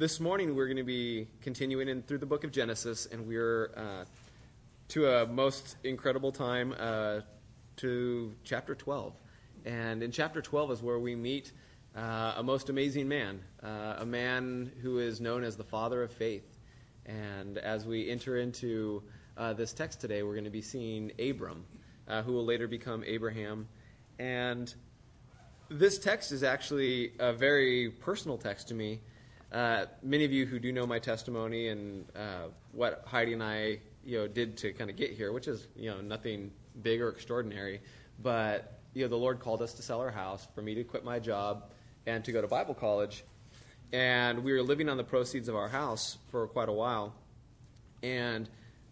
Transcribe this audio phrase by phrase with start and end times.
[0.00, 3.70] this morning we're going to be continuing in through the book of Genesis, and we're
[3.76, 4.04] uh,
[4.88, 7.20] to a most incredible time uh,
[7.76, 9.12] to chapter 12.
[9.66, 11.52] And in chapter 12 is where we meet
[11.94, 16.10] uh, a most amazing man, uh, a man who is known as the father of
[16.10, 16.56] faith.
[17.04, 19.02] And as we enter into
[19.36, 21.62] uh, this text today, we're going to be seeing Abram,
[22.08, 23.68] uh, who will later become Abraham.
[24.18, 24.72] And
[25.68, 29.00] this text is actually a very personal text to me.
[29.52, 33.80] Uh, many of you who do know my testimony and uh, what Heidi and I,
[34.04, 37.08] you know, did to kind of get here, which is you know nothing big or
[37.08, 37.80] extraordinary,
[38.22, 41.04] but you know the Lord called us to sell our house, for me to quit
[41.04, 41.70] my job,
[42.06, 43.24] and to go to Bible college,
[43.92, 47.12] and we were living on the proceeds of our house for quite a while,
[48.04, 48.48] and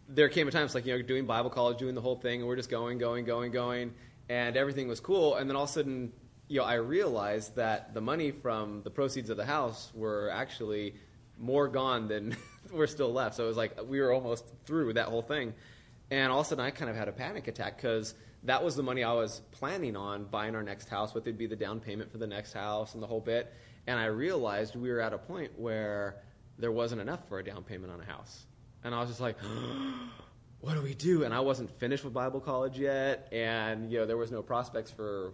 [0.08, 2.40] there came a time it's like you know doing Bible college, doing the whole thing,
[2.40, 3.94] and we're just going, going, going, going,
[4.28, 6.12] and everything was cool, and then all of a sudden
[6.48, 10.94] you know, I realized that the money from the proceeds of the house were actually
[11.38, 12.36] more gone than
[12.72, 13.36] were still left.
[13.36, 15.55] So it was like we were almost through with that whole thing.
[16.10, 18.77] And all of a sudden, I kind of had a panic attack because that was
[18.77, 21.80] the money I was planning on buying our next house, what would be the down
[21.80, 23.52] payment for the next house and the whole bit.
[23.86, 26.22] And I realized we were at a point where
[26.58, 28.46] there wasn't enough for a down payment on a house.
[28.84, 29.36] And I was just like,
[30.60, 31.24] what do we do?
[31.24, 34.90] And I wasn't finished with Bible college yet, and you know there was no prospects
[34.90, 35.33] for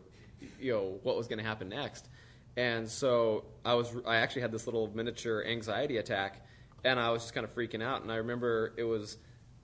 [0.60, 2.08] you know what was going to happen next.
[2.56, 6.46] And so I was I actually had this little miniature anxiety attack,
[6.84, 8.02] and I was just kind of freaking out.
[8.02, 9.16] And I remember it was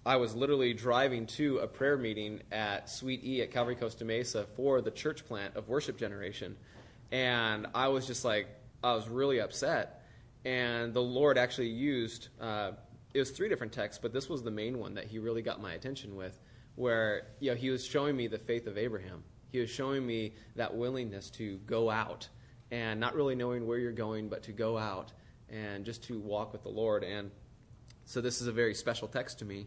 [0.04, 4.46] I was literally driving to a prayer meeting at Suite E at Calvary Costa Mesa
[4.56, 6.56] for the church plant of Worship Generation,
[7.12, 8.48] and I was just like
[8.82, 9.96] I was really upset.
[10.44, 12.72] And the Lord actually used uh,
[13.12, 15.60] it was three different texts, but this was the main one that He really got
[15.60, 16.40] my attention with,
[16.74, 20.34] where you know He was showing me the faith of Abraham he was showing me
[20.56, 22.28] that willingness to go out
[22.70, 25.12] and not really knowing where you're going, but to go out
[25.48, 27.02] and just to walk with the Lord.
[27.02, 27.30] And
[28.04, 29.66] so this is a very special text to me.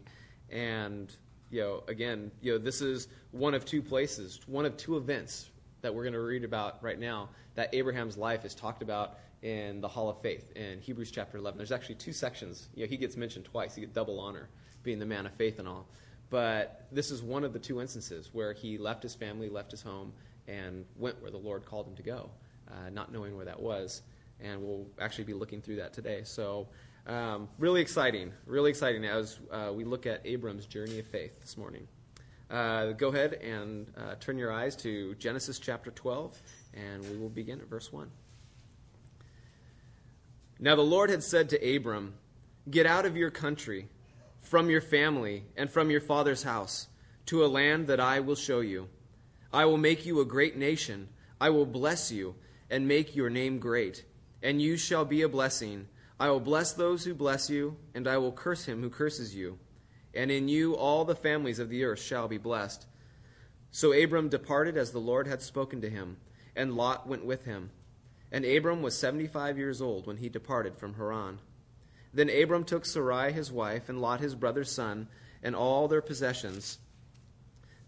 [0.50, 1.14] And,
[1.50, 5.50] you know, again, you know, this is one of two places, one of two events
[5.82, 9.82] that we're going to read about right now that Abraham's life is talked about in
[9.82, 11.58] the Hall of Faith in Hebrews chapter 11.
[11.58, 12.68] There's actually two sections.
[12.74, 13.74] You know, he gets mentioned twice.
[13.74, 14.48] He gets double honor,
[14.82, 15.86] being the man of faith and all.
[16.34, 19.82] But this is one of the two instances where he left his family, left his
[19.82, 20.12] home,
[20.48, 22.28] and went where the Lord called him to go,
[22.68, 24.02] uh, not knowing where that was.
[24.40, 26.22] And we'll actually be looking through that today.
[26.24, 26.66] So,
[27.06, 31.56] um, really exciting, really exciting as uh, we look at Abram's journey of faith this
[31.56, 31.86] morning.
[32.50, 36.42] Uh, go ahead and uh, turn your eyes to Genesis chapter 12,
[36.74, 38.10] and we will begin at verse 1.
[40.58, 42.14] Now the Lord had said to Abram,
[42.68, 43.86] Get out of your country
[44.44, 46.88] from your family and from your father's house
[47.26, 48.88] to a land that I will show you.
[49.52, 51.08] I will make you a great nation.
[51.40, 52.34] I will bless you
[52.70, 54.04] and make your name great,
[54.42, 55.88] and you shall be a blessing.
[56.20, 59.58] I will bless those who bless you, and I will curse him who curses you.
[60.14, 62.86] And in you all the families of the earth shall be blessed.
[63.70, 66.18] So Abram departed as the Lord had spoken to him,
[66.54, 67.70] and Lot went with him.
[68.30, 71.40] And Abram was seventy five years old when he departed from Haran.
[72.14, 75.08] Then Abram took Sarai his wife, and Lot his brother's son,
[75.42, 76.78] and all their possessions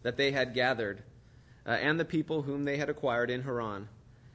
[0.02, 1.02] that they had gathered,
[1.64, 3.88] uh, and the people whom they had acquired in Haran.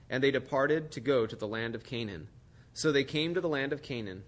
[0.10, 2.28] And they departed to go to the land of Canaan.
[2.74, 4.24] So they came to the land of Canaan.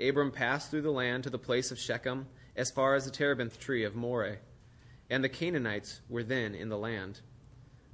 [0.00, 3.60] Abram passed through the land to the place of Shechem, as far as the terebinth
[3.60, 4.38] tree of Moreh.
[5.10, 7.20] And the Canaanites were then in the land.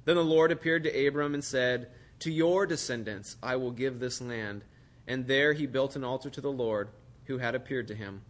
[0.05, 4.21] Then the Lord appeared to Abram and said, To your descendants I will give this
[4.21, 4.63] land
[5.07, 6.89] and there he built an altar to the Lord
[7.25, 8.21] who had appeared to him.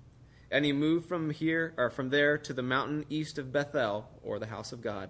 [0.52, 4.38] And he moved from here or from there to the mountain east of Bethel, or
[4.38, 5.10] the house of God.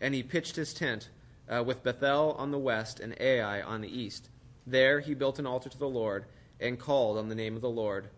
[0.00, 1.08] And he pitched his tent
[1.48, 4.28] uh, with Bethel on the west and Ai on the east.
[4.66, 6.26] There he built an altar to the Lord
[6.60, 8.08] and called on the name of the Lord.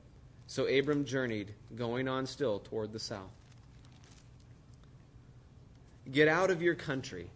[0.46, 3.30] So Abram journeyed, going on still toward the south.
[6.10, 7.30] Get out of your country.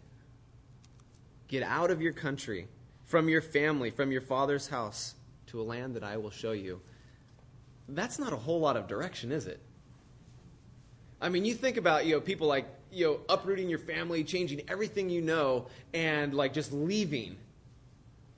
[1.47, 2.67] Get out of your country,
[3.05, 5.13] from your family, from your father's house
[5.53, 6.81] to a land that I will show you.
[7.87, 9.61] That's not a whole lot of direction, is it?
[11.21, 14.63] I mean, you think about, you know, people like, you know, uprooting your family, changing
[14.67, 17.37] everything you know, and like just leaving.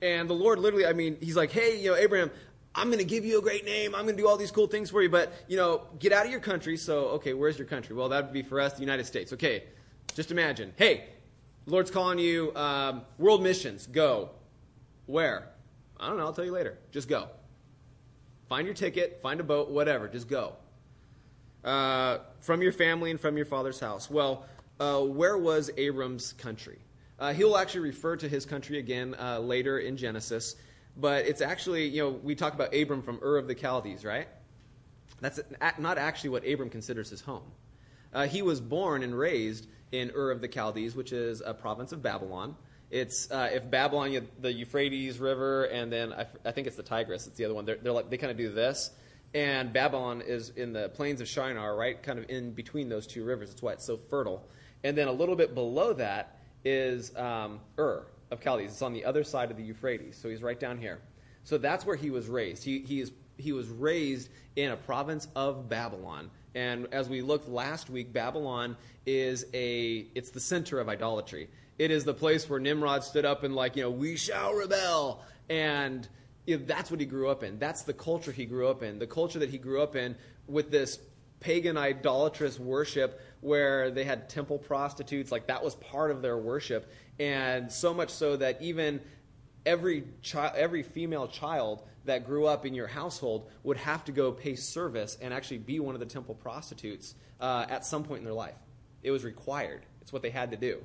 [0.02, 2.30] And the Lord literally, I mean, he's like, hey, you know, Abraham,
[2.74, 3.94] I'm going to give you a great name.
[3.94, 6.26] I'm going to do all these cool things for you, but, you know, get out
[6.26, 6.76] of your country.
[6.76, 7.96] So, okay, where's your country?
[7.96, 9.32] Well, that would be for us, the United States.
[9.32, 9.64] Okay,
[10.14, 10.74] just imagine.
[10.76, 11.06] Hey,
[11.64, 13.86] Lord's calling you um, world missions.
[13.86, 14.30] Go.
[15.06, 15.48] Where?
[15.98, 16.78] I don't know, I'll tell you later.
[16.92, 17.28] Just go.
[18.48, 20.54] Find your ticket, find a boat, whatever, just go.
[21.64, 24.08] Uh, from your family and from your father's house.
[24.08, 24.44] Well,
[24.78, 26.78] uh, where was Abram's country?
[27.18, 30.54] Uh, he'll actually refer to his country again uh, later in Genesis,
[30.96, 34.28] but it's actually, you know, we talk about Abram from Ur of the Chaldees, right?
[35.20, 35.40] That's
[35.78, 37.42] not actually what Abram considers his home.
[38.12, 41.92] Uh, he was born and raised in Ur of the Chaldees, which is a province
[41.92, 42.54] of Babylon.
[42.90, 47.26] It's uh, if Babylon, the Euphrates River, and then I, I, think it's the Tigris.
[47.26, 47.64] It's the other one.
[47.64, 48.90] They're, they're like they kind of do this,
[49.34, 53.24] and Babylon is in the plains of Shinar, right, kind of in between those two
[53.24, 53.50] rivers.
[53.50, 54.46] That's why it's so fertile.
[54.84, 58.70] And then a little bit below that is um, Ur of Chaldees.
[58.70, 61.00] It's on the other side of the Euphrates, so he's right down here.
[61.44, 62.64] So that's where he was raised.
[62.64, 66.30] He, he, is, he was raised in a province of Babylon.
[66.54, 71.48] And as we looked last week, Babylon is a it's the center of idolatry.
[71.78, 75.22] It is the place where Nimrod stood up and like, you know, we shall rebel.
[75.48, 76.08] And
[76.46, 77.58] you know, that's what he grew up in.
[77.58, 78.98] That's the culture he grew up in.
[78.98, 80.98] The culture that he grew up in with this
[81.40, 86.90] pagan idolatrous worship where they had temple prostitutes, like that was part of their worship.
[87.18, 89.00] And so much so that even
[89.66, 94.32] every child, every female child that grew up in your household would have to go
[94.32, 98.24] pay service and actually be one of the temple prostitutes uh, at some point in
[98.24, 98.54] their life.
[99.02, 99.84] It was required.
[100.00, 100.80] It's what they had to do.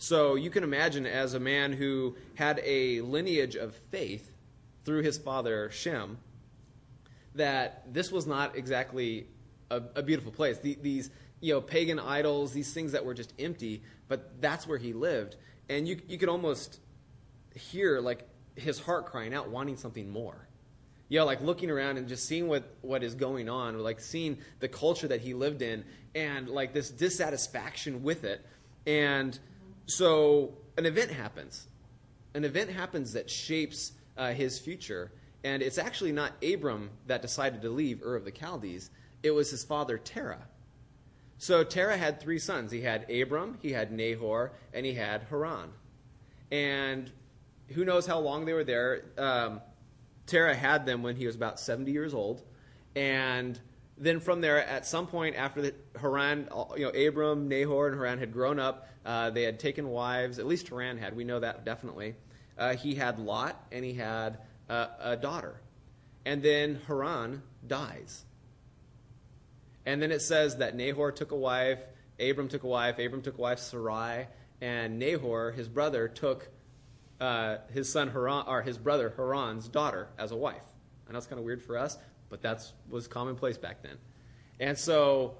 [0.00, 4.32] So you can imagine, as a man who had a lineage of faith
[4.86, 6.16] through his father Shem,
[7.34, 9.26] that this was not exactly
[9.70, 10.56] a, a beautiful place.
[10.56, 11.10] The, these
[11.42, 15.36] you know pagan idols, these things that were just empty, but that's where he lived,
[15.68, 16.80] and you you could almost
[17.54, 18.26] hear like
[18.56, 20.48] his heart crying out, wanting something more.
[21.10, 24.38] You know, like looking around and just seeing what, what is going on, like seeing
[24.60, 28.46] the culture that he lived in, and like this dissatisfaction with it.
[28.86, 29.38] And
[29.90, 31.66] so an event happens.
[32.34, 35.10] An event happens that shapes uh, his future.
[35.42, 38.90] And it's actually not Abram that decided to leave Ur of the Chaldees,
[39.22, 40.46] it was his father Terah.
[41.38, 42.70] So Terah had three sons.
[42.70, 45.70] He had Abram, he had Nahor, and he had Haran.
[46.52, 47.10] And
[47.68, 49.04] who knows how long they were there?
[49.16, 49.62] Um,
[50.26, 52.42] Terah had them when he was about 70 years old.
[52.94, 53.58] And
[54.00, 58.18] then from there, at some point after the Haran, you know, Abram, Nahor, and Haran
[58.18, 60.38] had grown up, uh, they had taken wives.
[60.38, 61.14] At least Haran had.
[61.14, 62.14] We know that definitely.
[62.56, 64.38] Uh, he had Lot, and he had
[64.70, 65.60] uh, a daughter.
[66.24, 68.24] And then Haran dies.
[69.84, 71.80] And then it says that Nahor took a wife,
[72.18, 74.28] Abram took a wife, Abram took a wife, Sarai,
[74.62, 76.48] and Nahor, his brother, took
[77.20, 80.64] uh, his son Haran, or his brother Haran's daughter as a wife.
[81.08, 81.98] I know it's kind of weird for us,
[82.30, 83.98] but that was commonplace back then.
[84.58, 85.34] And so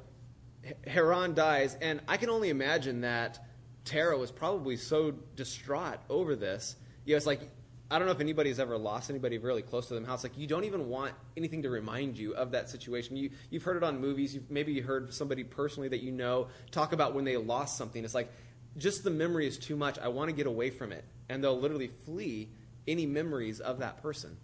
[0.87, 3.39] Haran dies, and I can only imagine that
[3.85, 6.77] Terah was probably so distraught over this.
[7.05, 7.49] You know, it's like
[7.93, 10.05] I don't know if anybody's ever lost anybody really close to them.
[10.05, 13.17] How it's like you don't even want anything to remind you of that situation.
[13.17, 14.35] You you've heard it on movies.
[14.35, 18.05] You've maybe you heard somebody personally that you know talk about when they lost something.
[18.05, 18.31] It's like
[18.77, 19.99] just the memory is too much.
[19.99, 22.51] I want to get away from it, and they'll literally flee
[22.87, 24.37] any memories of that person.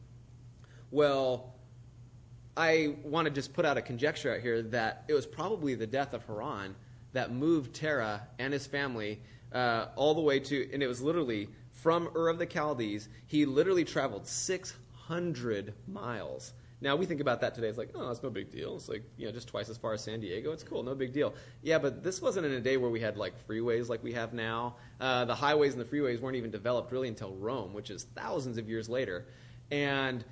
[0.90, 1.54] Well,
[2.56, 5.86] I want to just put out a conjecture out here that it was probably the
[5.86, 6.74] death of Haran
[7.12, 9.20] that moved Terah and his family
[9.52, 13.08] uh, all the way to, and it was literally from Ur of the Chaldees.
[13.26, 16.52] He literally traveled 600 miles.
[16.80, 17.68] Now we think about that today.
[17.68, 18.76] It's like, oh, it's no big deal.
[18.76, 20.52] It's like you know, just twice as far as San Diego.
[20.52, 21.34] It's cool, no big deal.
[21.62, 24.34] Yeah, but this wasn't in a day where we had like freeways like we have
[24.34, 24.76] now.
[25.00, 28.58] Uh, the highways and the freeways weren't even developed really until Rome, which is thousands
[28.58, 29.26] of years later.
[29.70, 30.24] And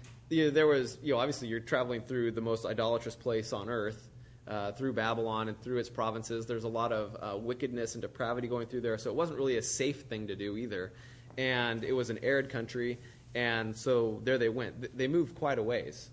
[0.43, 4.09] there was, you know, obviously you're traveling through the most idolatrous place on earth,
[4.47, 6.47] uh, through Babylon and through its provinces.
[6.47, 9.57] There's a lot of uh, wickedness and depravity going through there, so it wasn't really
[9.57, 10.93] a safe thing to do either.
[11.37, 12.99] And it was an arid country,
[13.35, 14.97] and so there they went.
[14.97, 16.11] They moved quite a ways.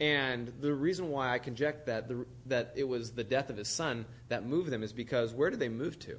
[0.00, 3.68] And the reason why I conject that the, that it was the death of his
[3.68, 6.18] son that moved them is because where did they move to?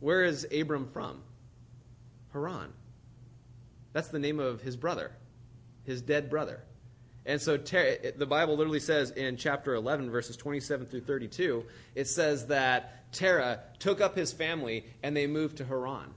[0.00, 1.22] Where is Abram from?
[2.32, 2.72] Haran.
[3.92, 5.12] That's the name of his brother
[5.88, 6.62] his dead brother.
[7.26, 11.64] And so Ter- the Bible literally says in chapter 11, verses 27 through 32,
[11.94, 16.14] it says that Terah took up his family and they moved to Haran.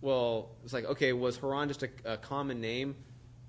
[0.00, 2.94] Well, it's like, okay, was Haran just a, a common name?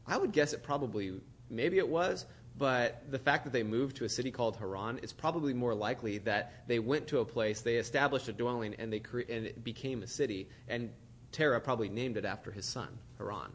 [0.07, 1.13] I would guess it probably,
[1.49, 2.25] maybe it was,
[2.57, 6.19] but the fact that they moved to a city called Haran, it's probably more likely
[6.19, 9.63] that they went to a place, they established a dwelling, and, they cre- and it
[9.63, 10.47] became a city.
[10.69, 10.91] And
[11.31, 13.51] Terah probably named it after his son, Haran.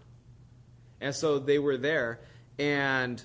[1.00, 2.21] And so they were there,
[2.59, 3.23] and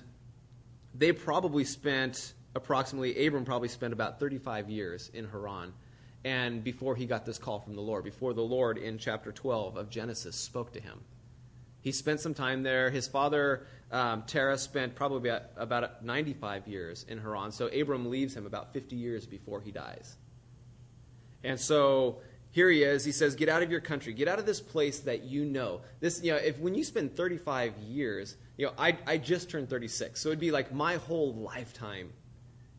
[0.94, 5.74] they probably spent approximately, Abram probably spent about 35 years in Haran.
[6.24, 9.76] And before he got this call from the Lord, before the Lord in chapter 12
[9.76, 11.00] of Genesis spoke to him,
[11.82, 12.90] he spent some time there.
[12.90, 17.52] His father, um, Terah, spent probably about, about 95 years in Haran.
[17.52, 20.16] So Abram leaves him about 50 years before he dies.
[21.44, 22.22] And so
[22.56, 23.04] here he is.
[23.04, 24.14] He says, "Get out of your country.
[24.14, 27.14] Get out of this place that you know." This, you know, if when you spend
[27.14, 31.34] 35 years, you know, I I just turned 36, so it'd be like my whole
[31.34, 32.14] lifetime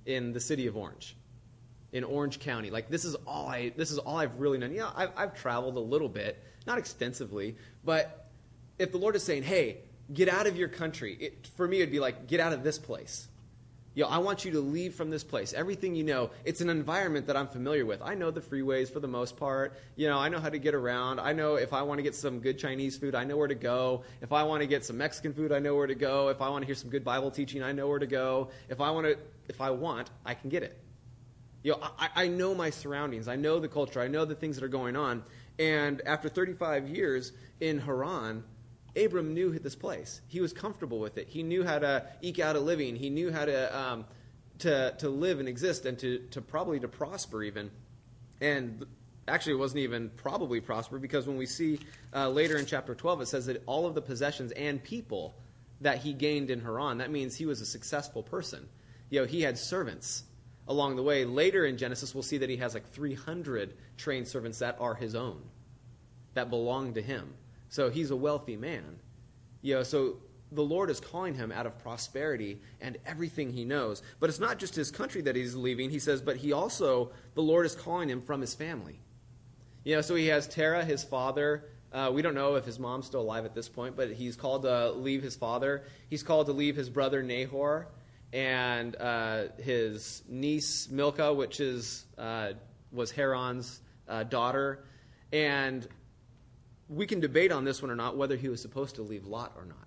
[0.07, 1.15] in the city of Orange,
[1.91, 2.71] in Orange County.
[2.71, 4.73] Like this is all I this is all I've really known.
[4.73, 7.55] Yeah, I've, I've traveled a little bit, not extensively,
[7.85, 8.31] but
[8.79, 9.81] if the Lord is saying, "Hey,
[10.11, 12.79] get out of your country," it, for me it'd be like, "Get out of this
[12.79, 13.27] place."
[13.97, 15.53] You know, I want you to leave from this place.
[15.53, 17.99] Everything you know, it's an environment that I'm familiar with.
[18.03, 19.73] I know the freeways for the most part.
[19.95, 21.19] You know, I know how to get around.
[21.19, 23.55] I know if I want to get some good Chinese food, I know where to
[23.55, 24.03] go.
[24.21, 26.27] If I want to get some Mexican food, I know where to go.
[26.27, 28.49] If I want to hear some good Bible teaching, I know where to go.
[28.69, 29.17] If I want to,
[29.49, 30.77] if I want, I can get it.
[31.63, 33.27] You know, I, I know my surroundings.
[33.27, 33.99] I know the culture.
[33.99, 35.23] I know the things that are going on.
[35.57, 38.43] And after 35 years in Haran,
[38.95, 40.21] Abram knew this place.
[40.27, 41.27] He was comfortable with it.
[41.27, 42.95] He knew how to eke out a living.
[42.95, 44.05] He knew how to um,
[44.59, 47.69] to to live and exist and to to probably to prosper even.
[48.41, 48.85] And
[49.27, 51.79] actually, it wasn't even probably prosper because when we see
[52.13, 55.35] uh, later in chapter 12, it says that all of the possessions and people
[55.81, 58.67] that he gained in Haran, that means he was a successful person.
[59.09, 60.23] You know, he had servants
[60.67, 61.25] along the way.
[61.25, 65.15] Later in Genesis, we'll see that he has like 300 trained servants that are his
[65.15, 65.41] own,
[66.33, 67.33] that belong to him.
[67.69, 68.99] So he's a wealthy man.
[69.61, 70.17] You know, so
[70.51, 74.01] the Lord is calling him out of prosperity and everything he knows.
[74.19, 77.41] But it's not just his country that he's leaving, he says, but he also, the
[77.41, 78.99] Lord is calling him from his family.
[79.83, 81.65] You know, so he has Terah, his father.
[81.91, 84.63] Uh, we don't know if his mom's still alive at this point, but he's called
[84.63, 85.83] to leave his father.
[86.09, 87.87] He's called to leave his brother Nahor
[88.33, 92.53] and uh, his niece Milcah, which is uh,
[92.91, 94.83] was Haran's uh, daughter.
[95.31, 95.87] And
[96.89, 99.53] we can debate on this one or not whether he was supposed to leave Lot
[99.57, 99.77] or not.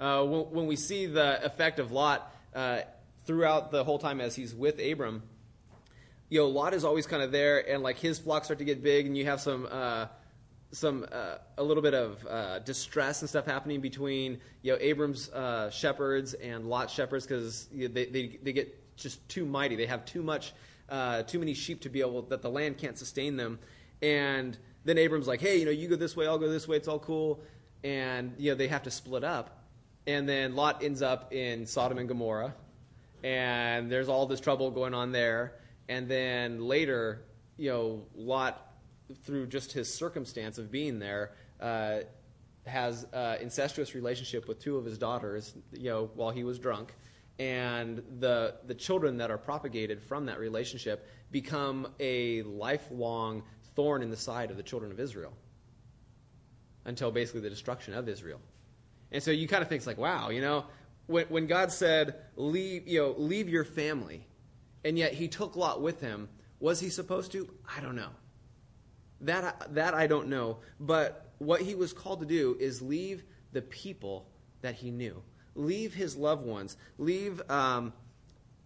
[0.00, 2.80] Uh, when, when, we see the effect of Lot uh,
[3.26, 5.22] throughout the whole time as he's with Abram,
[6.30, 8.82] you know, Lot is always kind of there, and like his flocks start to get
[8.82, 10.06] big, and you have some uh,
[10.72, 15.28] some uh, a little bit of uh, distress and stuff happening between you know Abram's
[15.30, 19.76] uh, shepherds and Lot's shepherds because you know, they, they they get just too mighty.
[19.76, 20.54] They have too much
[21.26, 23.58] too many sheep to be able that the land can't sustain them,
[24.00, 26.76] and then Abram's like, hey, you know, you go this way, I'll go this way,
[26.76, 27.40] it's all cool.
[27.84, 29.64] And, you know, they have to split up.
[30.06, 32.54] And then Lot ends up in Sodom and Gomorrah.
[33.22, 35.54] And there's all this trouble going on there.
[35.88, 37.22] And then later,
[37.56, 38.66] you know, Lot,
[39.24, 42.00] through just his circumstance of being there, uh,
[42.66, 46.94] has an incestuous relationship with two of his daughters, you know, while he was drunk.
[47.38, 53.42] And the, the children that are propagated from that relationship become a lifelong
[53.74, 55.32] thorn in the side of the children of Israel
[56.84, 58.40] until basically the destruction of Israel.
[59.12, 60.64] And so you kind of think it's like, wow, you know,
[61.06, 64.26] when, when God said, leave, you know, leave your family,
[64.84, 66.28] and yet he took Lot with him,
[66.60, 67.48] was he supposed to?
[67.76, 68.10] I don't know.
[69.22, 70.58] That, that I don't know.
[70.78, 74.26] But what he was called to do is leave the people
[74.62, 75.22] that he knew,
[75.54, 77.42] leave his loved ones, leave.
[77.50, 77.92] Um,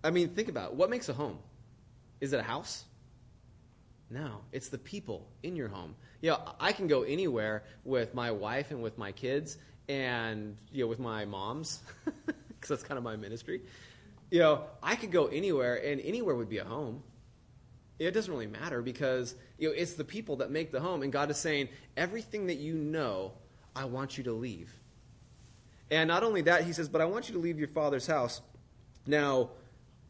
[0.02, 0.76] I mean, think about it.
[0.76, 1.38] what makes a home.
[2.20, 2.84] Is it a house?
[4.14, 5.96] No, it's the people in your home.
[6.20, 10.84] You know, I can go anywhere with my wife and with my kids and, you
[10.84, 13.62] know, with my moms, because that's kind of my ministry.
[14.30, 17.02] You know, I could go anywhere and anywhere would be a home.
[17.98, 21.02] It doesn't really matter because, you know, it's the people that make the home.
[21.02, 23.32] And God is saying, everything that you know,
[23.74, 24.72] I want you to leave.
[25.90, 28.40] And not only that, he says, but I want you to leave your father's house.
[29.08, 29.50] Now,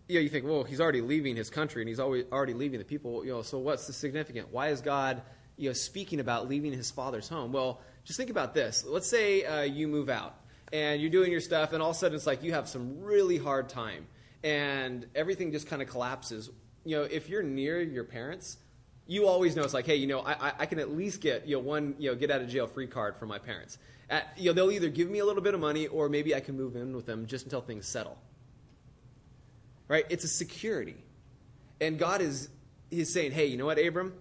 [0.09, 2.79] you know, you think, well, he's already leaving his country and he's already, already leaving
[2.79, 3.25] the people.
[3.25, 4.53] You know, so what's the significant?
[4.53, 5.23] Why is God,
[5.57, 7.53] you know, speaking about leaving his father's home?
[7.53, 8.85] Well, just think about this.
[8.87, 10.37] Let's say uh, you move out
[10.73, 13.01] and you're doing your stuff, and all of a sudden it's like you have some
[13.01, 14.07] really hard time,
[14.43, 16.51] and everything just kind of collapses.
[16.85, 18.57] You know, if you're near your parents,
[19.07, 21.57] you always know it's like, hey, you know, I, I can at least get you
[21.57, 23.79] know one you know get out of jail free card from my parents.
[24.11, 26.41] At, you know, they'll either give me a little bit of money or maybe I
[26.41, 28.19] can move in with them just until things settle
[29.89, 30.05] right?
[30.11, 30.97] It's a security.
[31.81, 32.49] And God is
[32.91, 34.15] he's saying, hey, you know what, Abram?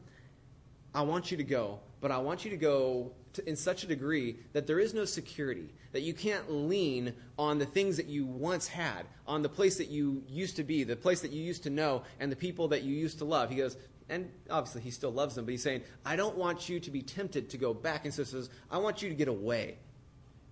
[0.93, 3.87] I want you to go, but I want you to go to, in such a
[3.87, 8.25] degree that there is no security, that you can't lean on the things that you
[8.25, 11.63] once had, on the place that you used to be, the place that you used
[11.63, 13.49] to know, and the people that you used to love.
[13.49, 13.77] He goes,
[14.09, 17.01] and obviously he still loves them, but he's saying, I don't want you to be
[17.01, 18.05] tempted to go back.
[18.05, 19.77] And so says, I want you to get away.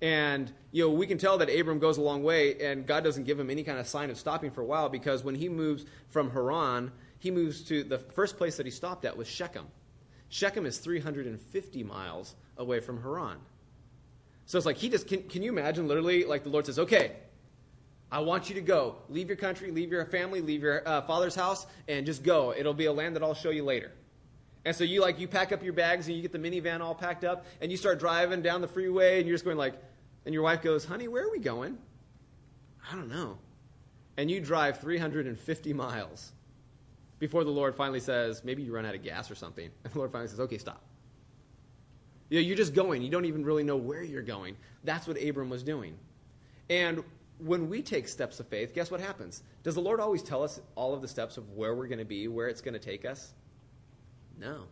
[0.01, 3.25] And you know, we can tell that Abram goes a long way, and God doesn't
[3.25, 5.85] give him any kind of sign of stopping for a while because when he moves
[6.09, 9.67] from Haran, he moves to the first place that he stopped at was Shechem.
[10.29, 13.37] Shechem is 350 miles away from Haran.
[14.47, 17.11] So it's like he just can, can you imagine literally like the Lord says, "Okay,
[18.11, 18.95] I want you to go.
[19.07, 22.53] Leave your country, leave your family, leave your uh, father's house, and just go.
[22.57, 23.91] It'll be a land that I'll show you later."
[24.65, 26.93] And so you like you pack up your bags and you get the minivan all
[26.93, 29.73] packed up and you start driving down the freeway and you're just going like
[30.25, 31.77] and your wife goes, "Honey, where are we going?"
[32.91, 33.37] I don't know.
[34.17, 36.31] And you drive 350 miles
[37.19, 39.69] before the Lord finally says, maybe you run out of gas or something.
[39.83, 40.81] And the Lord finally says, "Okay, stop."
[42.29, 43.01] You know, you're just going.
[43.01, 44.55] You don't even really know where you're going.
[44.83, 45.97] That's what Abram was doing.
[46.69, 47.03] And
[47.39, 49.43] when we take steps of faith, guess what happens?
[49.63, 52.05] Does the Lord always tell us all of the steps of where we're going to
[52.05, 53.33] be, where it's going to take us?
[54.39, 54.63] No.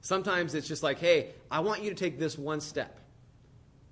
[0.00, 2.98] Sometimes it's just like, hey, I want you to take this one step.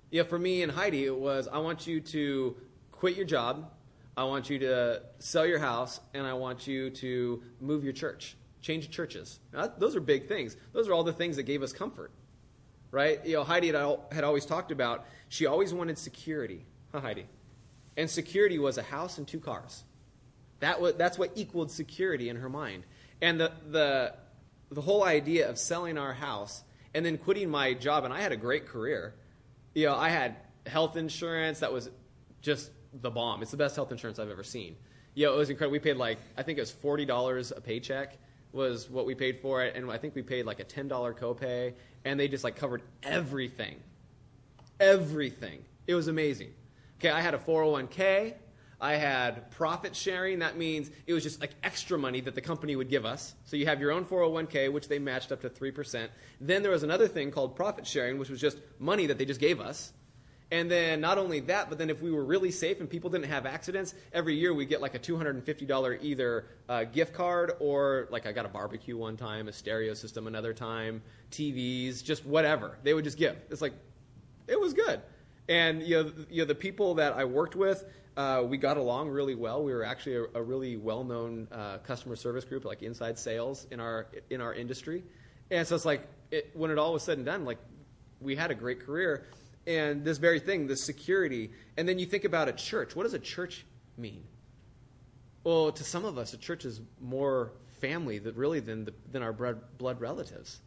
[0.09, 2.55] Yeah, for me and Heidi, it was I want you to
[2.91, 3.69] quit your job,
[4.15, 8.35] I want you to sell your house, and I want you to move your church,
[8.61, 9.39] change churches.
[9.53, 10.55] Now, those are big things.
[10.73, 12.11] Those are all the things that gave us comfort,
[12.89, 13.23] right?
[13.25, 16.65] You know, Heidi had always talked about she always wanted security.
[16.91, 17.27] Huh, Heidi?
[17.97, 19.83] And security was a house and two cars.
[20.61, 22.83] That was, that's what equaled security in her mind.
[23.21, 24.13] And the, the,
[24.71, 28.31] the whole idea of selling our house and then quitting my job, and I had
[28.31, 29.15] a great career.
[29.77, 31.91] You know, I had health insurance that was
[32.41, 33.43] just the bomb.
[33.43, 34.75] It's the best health insurance I've ever seen.
[35.13, 35.73] You know, it was incredible.
[35.73, 38.17] We paid like, I think it was $40 a paycheck
[38.53, 39.75] was what we paid for it.
[39.75, 41.75] And I think we paid like a $10 copay.
[42.05, 43.75] And they just like covered everything.
[44.79, 45.63] Everything.
[45.85, 46.55] It was amazing.
[46.97, 48.33] Okay, I had a 401k.
[48.79, 50.39] I had profit sharing.
[50.39, 53.33] That means it was just like extra money that the company would give us.
[53.45, 56.09] So you have your own 401k, which they matched up to 3%.
[56.39, 59.39] Then there was another thing called profit sharing, which was just money that they just
[59.39, 59.93] gave us.
[60.49, 63.25] And then not only that, but then if we were really safe and people didn't
[63.25, 68.25] have accidents, every year we get like a $250 either uh, gift card or like
[68.25, 72.77] I got a barbecue one time, a stereo system another time, TVs, just whatever.
[72.83, 73.35] They would just give.
[73.49, 73.73] It's like,
[74.47, 75.01] it was good.
[75.49, 77.85] And you know, you know, the people that I worked with,
[78.17, 79.63] uh, we got along really well.
[79.63, 83.79] We were actually a, a really well-known uh, customer service group, like inside sales in
[83.79, 85.03] our in our industry.
[85.49, 87.59] And so it's like it, when it all was said and done, like
[88.19, 89.25] we had a great career.
[89.65, 92.95] And this very thing, the security, and then you think about a church.
[92.95, 93.65] What does a church
[93.97, 94.23] mean?
[95.43, 99.23] Well, to some of us, a church is more family that really than the, than
[99.23, 100.59] our blood, blood relatives.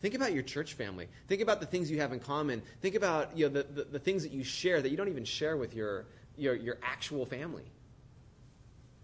[0.00, 1.08] Think about your church family.
[1.28, 2.62] Think about the things you have in common.
[2.80, 5.26] Think about you know, the, the, the, things that you share that you don't even
[5.26, 7.64] share with your, your, your actual family.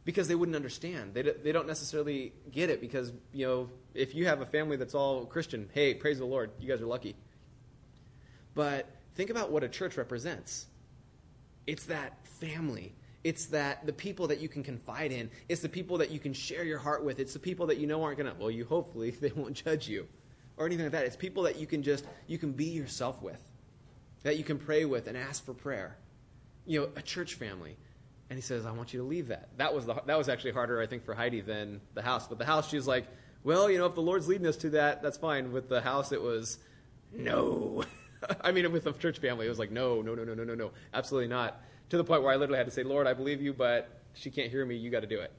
[0.06, 1.12] Because they wouldn't understand.
[1.12, 4.94] They, they don't necessarily get it because, you know, if you have a family that's
[4.94, 7.14] all Christian, hey, praise the Lord, you guys are lucky.
[8.54, 10.66] But think about what a church represents.
[11.66, 12.94] It's that family.
[13.22, 15.28] It's that the people that you can confide in.
[15.48, 17.18] It's the people that you can share your heart with.
[17.18, 19.88] It's the people that you know aren't going to, well, you hopefully, they won't judge
[19.88, 20.06] you
[20.56, 21.04] or anything like that.
[21.04, 23.42] It's people that you can just you can be yourself with,
[24.22, 25.96] that you can pray with and ask for prayer.
[26.66, 27.76] You know, a church family.
[28.28, 30.52] And he says, "I want you to leave that." That was the that was actually
[30.52, 32.26] harder, I think, for Heidi than the house.
[32.26, 33.06] But the house, she's like,
[33.44, 36.10] "Well, you know, if the Lord's leading us to that, that's fine." With the house,
[36.10, 36.58] it was,
[37.12, 37.84] "No."
[38.40, 40.54] I mean, with the church family, it was like, "No, no, no, no, no, no,
[40.54, 43.40] no, absolutely not." To the point where I literally had to say, "Lord, I believe
[43.40, 44.74] you, but she can't hear me.
[44.74, 45.30] You got to do it."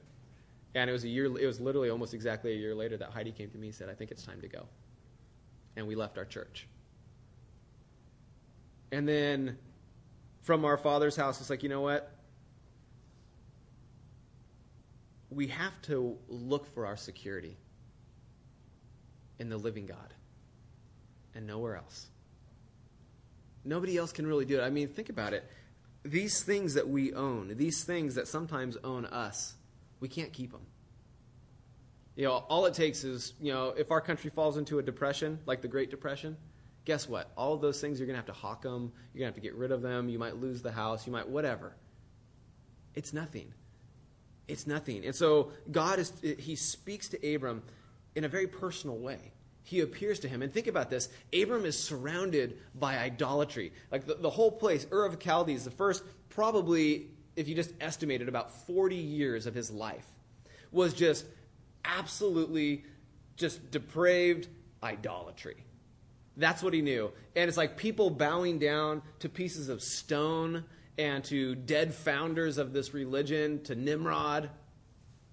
[0.74, 1.26] And it was a year.
[1.26, 3.90] It was literally almost exactly a year later that Heidi came to me and said,
[3.90, 4.66] "I think it's time to go."
[5.78, 6.66] And we left our church.
[8.90, 9.56] And then
[10.42, 12.12] from our father's house, it's like, you know what?
[15.30, 17.56] We have to look for our security
[19.38, 20.14] in the living God
[21.34, 22.06] and nowhere else.
[23.64, 24.64] Nobody else can really do it.
[24.64, 25.48] I mean, think about it.
[26.02, 29.54] These things that we own, these things that sometimes own us,
[30.00, 30.62] we can't keep them.
[32.18, 35.38] You know, all it takes is, you know, if our country falls into a depression,
[35.46, 36.36] like the Great Depression,
[36.84, 37.30] guess what?
[37.36, 38.90] All of those things, you're going to have to hawk them.
[39.14, 40.08] You're going to have to get rid of them.
[40.08, 41.06] You might lose the house.
[41.06, 41.76] You might, whatever.
[42.96, 43.54] It's nothing.
[44.48, 45.04] It's nothing.
[45.04, 47.62] And so God is, he speaks to Abram
[48.16, 49.30] in a very personal way.
[49.62, 50.42] He appears to him.
[50.42, 53.72] And think about this Abram is surrounded by idolatry.
[53.92, 58.28] Like the, the whole place, Ur of Chaldees, the first, probably, if you just estimated,
[58.28, 60.06] about 40 years of his life,
[60.72, 61.24] was just
[61.84, 62.84] absolutely
[63.36, 64.48] just depraved
[64.82, 65.56] idolatry.
[66.36, 67.10] That's what he knew.
[67.34, 70.64] And it's like people bowing down to pieces of stone
[70.96, 74.50] and to dead founders of this religion, to Nimrod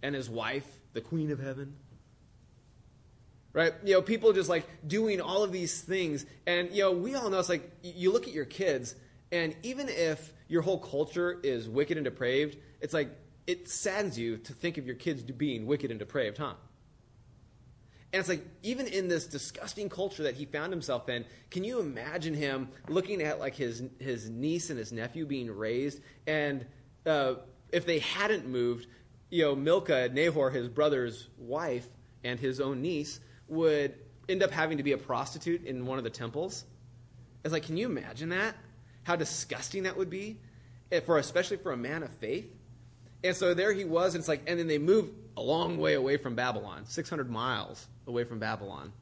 [0.01, 1.75] and his wife, the queen of heaven.
[3.53, 3.73] Right?
[3.83, 6.25] You know, people just like doing all of these things.
[6.45, 8.95] And, you know, we all know it's like you look at your kids,
[9.31, 13.09] and even if your whole culture is wicked and depraved, it's like
[13.47, 16.53] it saddens you to think of your kids being wicked and depraved, huh?
[18.13, 21.79] And it's like, even in this disgusting culture that he found himself in, can you
[21.79, 25.99] imagine him looking at like his, his niece and his nephew being raised?
[26.25, 26.65] And
[27.05, 27.35] uh,
[27.73, 28.87] if they hadn't moved,
[29.29, 31.87] you know, Milcah, Nahor, his brother's wife,
[32.23, 33.95] and his own niece would
[34.29, 36.63] end up having to be a prostitute in one of the temples.
[37.43, 38.55] It's like, can you imagine that?
[39.03, 40.39] How disgusting that would be,
[40.91, 42.51] eh, for especially for a man of faith.
[43.23, 45.95] And so there he was, and it's like, and then they move a long way
[45.95, 48.93] away from Babylon, 600 miles away from Babylon.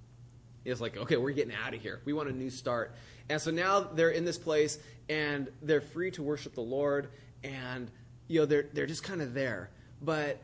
[0.65, 2.02] It's like, okay, we're getting out of here.
[2.06, 2.95] We want a new start.
[3.30, 7.10] And so now they're in this place, and they're free to worship the Lord,
[7.43, 7.91] and
[8.28, 9.69] you know they're they're just kind of there.
[10.02, 10.39] But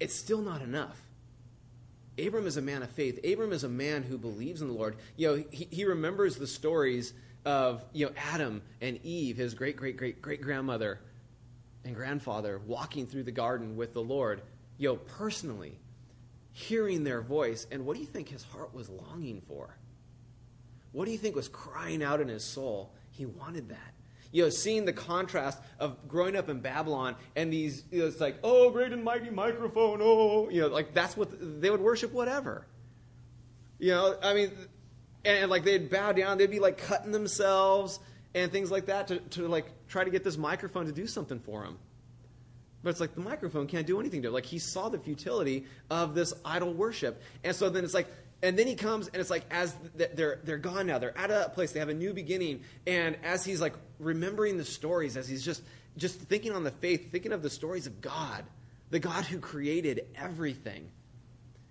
[0.00, 1.00] it's still not enough.
[2.18, 3.18] Abram is a man of faith.
[3.24, 4.96] Abram is a man who believes in the Lord.
[5.16, 7.12] You know, he, he remembers the stories
[7.44, 11.00] of you know Adam and Eve, his great great great great grandmother
[11.86, 14.42] and grandfather, walking through the garden with the Lord.
[14.78, 15.78] Know, personally,
[16.52, 17.66] hearing their voice.
[17.70, 19.76] And what do you think his heart was longing for?
[20.92, 22.92] What do you think was crying out in his soul?
[23.10, 23.94] He wanted that.
[24.32, 28.20] You know, seeing the contrast of growing up in Babylon and these, you know, it's
[28.20, 31.70] like, oh, great and mighty microphone, oh, oh, oh you know, like that's what they
[31.70, 32.66] would worship, whatever.
[33.78, 34.50] You know, I mean,
[35.24, 37.98] and, and like they'd bow down, they'd be like cutting themselves
[38.34, 41.38] and things like that to, to like try to get this microphone to do something
[41.40, 41.78] for him.
[42.82, 44.30] But it's like the microphone can't do anything to.
[44.30, 47.20] Like he saw the futility of this idol worship.
[47.42, 48.06] And so then it's like,
[48.42, 51.50] and then he comes and it's like as they're they're gone now they're at a
[51.54, 55.44] place they have a new beginning and as he's like remembering the stories as he's
[55.44, 55.62] just
[55.96, 58.44] just thinking on the faith thinking of the stories of god
[58.90, 60.86] the god who created everything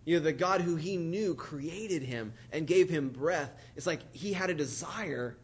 [0.05, 3.99] you know the god who he knew created him and gave him breath it's like
[4.11, 5.37] he had a desire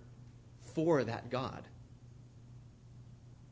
[0.73, 1.63] for that god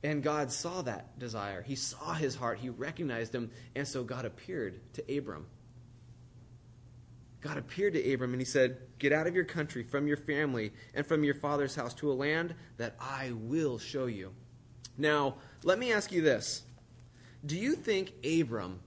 [0.04, 1.62] and god saw that desire.
[1.62, 2.60] He saw his heart.
[2.60, 3.52] He recognized him.
[3.76, 5.46] And so god appeared to abram.
[7.42, 10.74] God appeared to Abram and he said, Get out of your country, from your family,
[10.94, 14.34] and from your father's house to a land that I will show you.
[14.98, 16.64] Now, let me ask you this.
[17.46, 18.82] Do you think Abram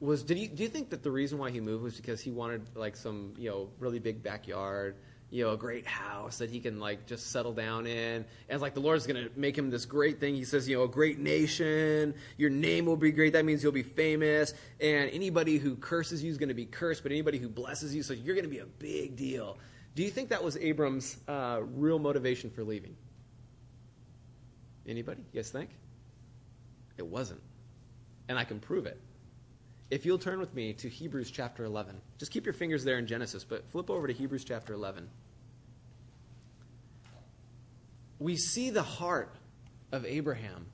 [0.00, 2.30] was did you do you think that the reason why he moved was because he
[2.30, 4.96] wanted like some, you know, really big backyard
[5.32, 8.26] you know, a great house that he can like just settle down in.
[8.50, 10.34] And like the Lord's going to make him this great thing.
[10.34, 12.14] He says, you know, a great nation.
[12.36, 13.32] Your name will be great.
[13.32, 14.52] That means you'll be famous.
[14.78, 18.02] And anybody who curses you is going to be cursed, but anybody who blesses you,
[18.02, 19.56] so you're going to be a big deal.
[19.94, 22.94] Do you think that was Abram's uh, real motivation for leaving?
[24.86, 25.22] Anybody?
[25.32, 25.70] You guys think?
[26.98, 27.40] It wasn't.
[28.28, 29.00] And I can prove it.
[29.90, 33.06] If you'll turn with me to Hebrews chapter 11, just keep your fingers there in
[33.06, 35.08] Genesis, but flip over to Hebrews chapter 11.
[38.22, 39.34] We see the heart
[39.90, 40.66] of Abraham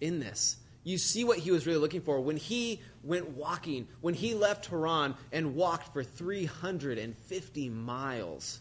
[0.00, 0.56] in this.
[0.84, 2.20] You see what he was really looking for.
[2.20, 8.60] When he went walking, when he left Haran and walked for 350 miles,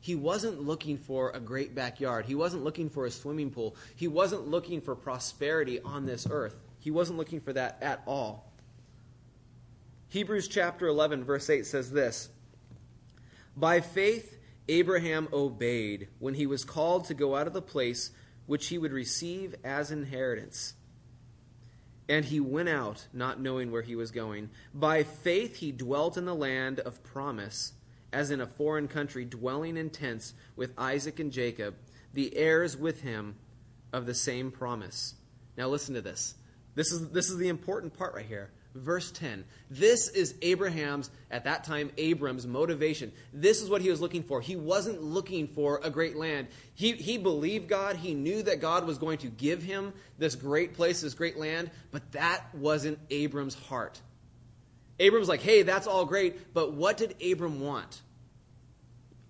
[0.00, 2.26] he wasn't looking for a great backyard.
[2.26, 3.76] He wasn't looking for a swimming pool.
[3.96, 6.56] He wasn't looking for prosperity on this earth.
[6.80, 8.52] He wasn't looking for that at all.
[10.08, 12.28] Hebrews chapter 11, verse 8 says this
[13.56, 14.36] By faith,
[14.68, 18.10] Abraham obeyed when he was called to go out of the place
[18.46, 20.74] which he would receive as inheritance.
[22.08, 24.50] And he went out, not knowing where he was going.
[24.74, 27.72] By faith, he dwelt in the land of promise,
[28.12, 31.74] as in a foreign country, dwelling in tents with Isaac and Jacob,
[32.12, 33.36] the heirs with him
[33.92, 35.14] of the same promise.
[35.56, 36.34] Now, listen to this.
[36.74, 38.50] This is, this is the important part right here.
[38.74, 39.44] Verse 10.
[39.70, 43.12] This is Abraham's, at that time, Abram's motivation.
[43.32, 44.40] This is what he was looking for.
[44.40, 46.48] He wasn't looking for a great land.
[46.74, 47.94] He, he believed God.
[47.94, 51.70] He knew that God was going to give him this great place, this great land,
[51.92, 54.00] but that wasn't Abram's heart.
[54.98, 58.00] Abram's like, hey, that's all great, but what did Abram want?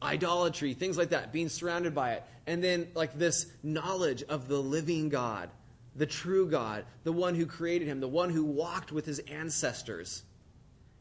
[0.02, 2.24] Idolatry, things like that, being surrounded by it.
[2.46, 5.50] And then, like, this knowledge of the living God
[5.96, 10.24] the true God, the one who created him, the one who walked with his ancestors.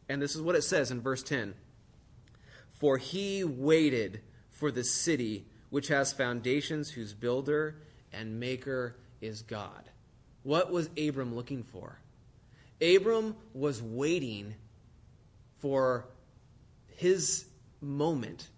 [0.10, 1.53] And this is what it says in verse 10
[2.73, 7.75] For he waited for the city which has foundations, whose builder
[8.12, 9.89] and maker is God.
[10.43, 11.97] What was Abram looking for?
[12.82, 14.53] Abram was waiting
[15.60, 16.06] for
[16.97, 17.45] his
[17.82, 18.49] moment,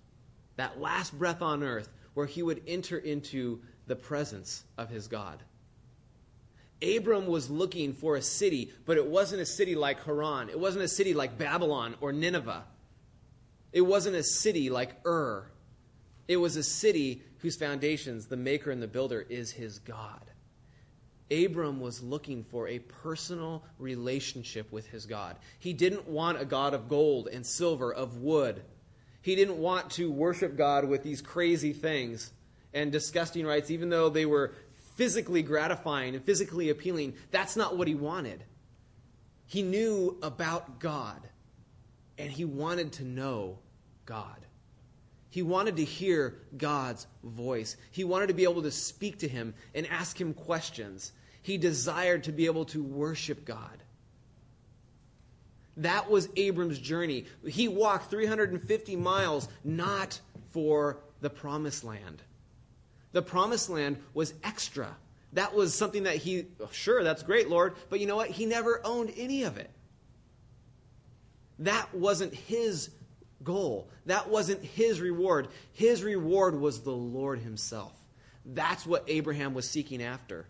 [0.57, 5.41] that last breath on earth, where he would enter into the presence of his God.
[6.81, 10.49] Abram was looking for a city, but it wasn't a city like Haran.
[10.49, 12.63] It wasn't a city like Babylon or Nineveh.
[13.71, 15.49] It wasn't a city like Ur.
[16.27, 20.21] It was a city whose foundations, the maker and the builder, is his God.
[21.31, 25.37] Abram was looking for a personal relationship with his God.
[25.59, 28.63] He didn't want a God of gold and silver, of wood.
[29.21, 32.31] He didn't want to worship God with these crazy things
[32.73, 34.53] and disgusting rites, even though they were
[34.95, 37.13] physically gratifying and physically appealing.
[37.31, 38.43] That's not what he wanted.
[39.45, 41.21] He knew about God.
[42.17, 43.59] and he wanted to know
[44.05, 44.45] God.
[45.29, 47.75] He wanted to hear God's voice.
[47.91, 51.11] He wanted to be able to speak to him and ask him questions.
[51.41, 53.83] He desired to be able to worship God.
[55.77, 57.25] That was Abram's journey.
[57.45, 62.23] He walked 350 miles not for the promised land.
[63.15, 64.93] The promised land was extra.
[65.31, 68.29] That was something that he, sure, that's great, Lord, but you know what?
[68.29, 69.69] He never owned any of it.
[71.59, 72.89] That wasn't his
[73.41, 73.89] goal.
[74.05, 75.47] That wasn't his reward.
[75.71, 77.93] His reward was the Lord himself.
[78.47, 80.45] That's what Abraham was seeking after.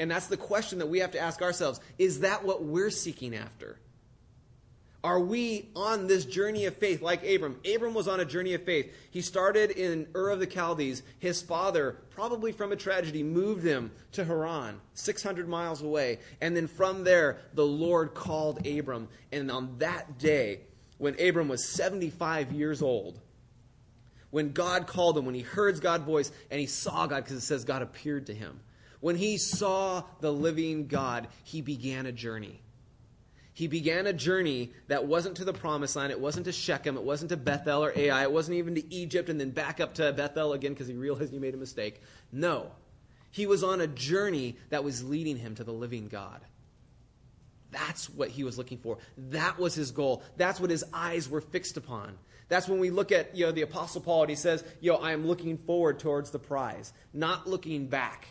[0.00, 3.36] And that's the question that we have to ask ourselves is that what we're seeking
[3.36, 3.78] after?
[5.04, 7.60] Are we on this journey of faith like Abram?
[7.70, 8.90] Abram was on a journey of faith.
[9.10, 11.02] He started in Ur of the Chaldees.
[11.18, 16.20] His father, probably from a tragedy, moved him to Haran, 600 miles away.
[16.40, 19.08] And then from there, the Lord called Abram.
[19.30, 20.60] And on that day,
[20.96, 23.20] when Abram was 75 years old,
[24.30, 27.42] when God called him, when he heard God's voice, and he saw God, because it
[27.42, 28.58] says God appeared to him.
[29.00, 32.62] When he saw the living God, he began a journey.
[33.54, 36.10] He began a journey that wasn't to the promised land.
[36.10, 36.96] It wasn't to Shechem.
[36.96, 38.24] It wasn't to Bethel or Ai.
[38.24, 41.32] It wasn't even to Egypt and then back up to Bethel again because he realized
[41.32, 42.02] he made a mistake.
[42.32, 42.72] No.
[43.30, 46.40] He was on a journey that was leading him to the living God.
[47.70, 48.98] That's what he was looking for.
[49.16, 50.22] That was his goal.
[50.36, 52.18] That's what his eyes were fixed upon.
[52.48, 55.12] That's when we look at you know, the Apostle Paul and he says, Yo, I
[55.12, 58.28] am looking forward towards the prize, not looking back.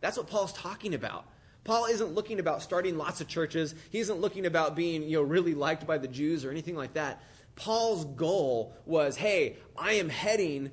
[0.00, 1.26] That's what Paul's talking about.
[1.70, 3.76] Paul isn't looking about starting lots of churches.
[3.90, 6.94] He isn't looking about being, you know, really liked by the Jews or anything like
[6.94, 7.22] that.
[7.54, 10.72] Paul's goal was, hey, I am heading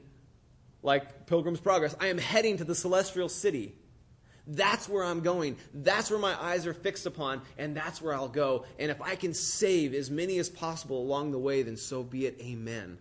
[0.81, 1.95] like Pilgrim's Progress.
[1.99, 3.75] I am heading to the celestial city.
[4.47, 5.57] That's where I'm going.
[5.71, 8.65] That's where my eyes are fixed upon, and that's where I'll go.
[8.79, 12.25] And if I can save as many as possible along the way, then so be
[12.25, 12.41] it.
[12.41, 12.97] Amen.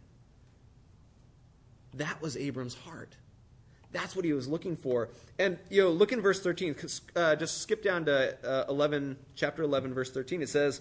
[1.95, 3.17] That was Abram's heart.
[3.93, 5.09] That's what he was looking for.
[5.39, 6.77] And, you know, look in verse 13.
[7.15, 10.43] Uh, just skip down to uh, 11, chapter 11, verse 13.
[10.43, 10.81] It says,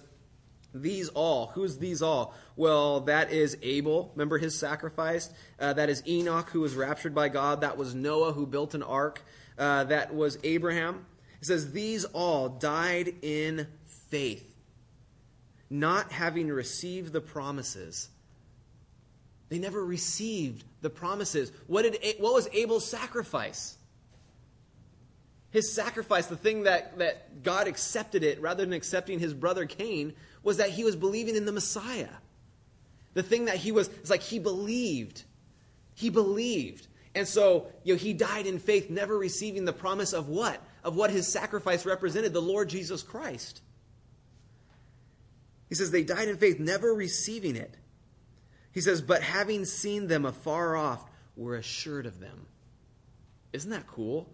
[0.74, 1.48] These all.
[1.48, 2.34] Who's these all?
[2.56, 4.10] Well, that is Abel.
[4.14, 5.30] Remember his sacrifice?
[5.58, 7.60] Uh, that is Enoch, who was raptured by God.
[7.60, 9.22] That was Noah, who built an ark.
[9.58, 11.06] Uh, that was Abraham.
[11.40, 13.66] It says, These all died in
[14.10, 14.54] faith,
[15.70, 18.08] not having received the promises
[19.48, 21.52] they never received the promises.
[21.66, 23.78] What, did, what was Abel's sacrifice?
[25.50, 30.14] His sacrifice, the thing that, that God accepted it rather than accepting his brother Cain,
[30.42, 32.08] was that he was believing in the Messiah.
[33.14, 35.22] The thing that he was, it's like he believed.
[35.94, 36.88] He believed.
[37.14, 40.60] And so, you know, he died in faith, never receiving the promise of what?
[40.84, 43.62] Of what his sacrifice represented, the Lord Jesus Christ.
[45.68, 47.74] He says they died in faith, never receiving it.
[48.76, 51.02] He says, But having seen them afar off,
[51.34, 52.46] were assured of them.
[53.54, 54.28] Isn't that cool?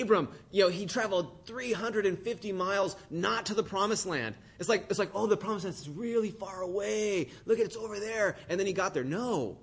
[0.00, 4.36] Abram, you know, he traveled 350 miles not to the promised land.
[4.60, 7.30] It's like, it's like, oh, the promised land is really far away.
[7.44, 8.36] Look at it's over there.
[8.48, 9.02] And then he got there.
[9.02, 9.58] No.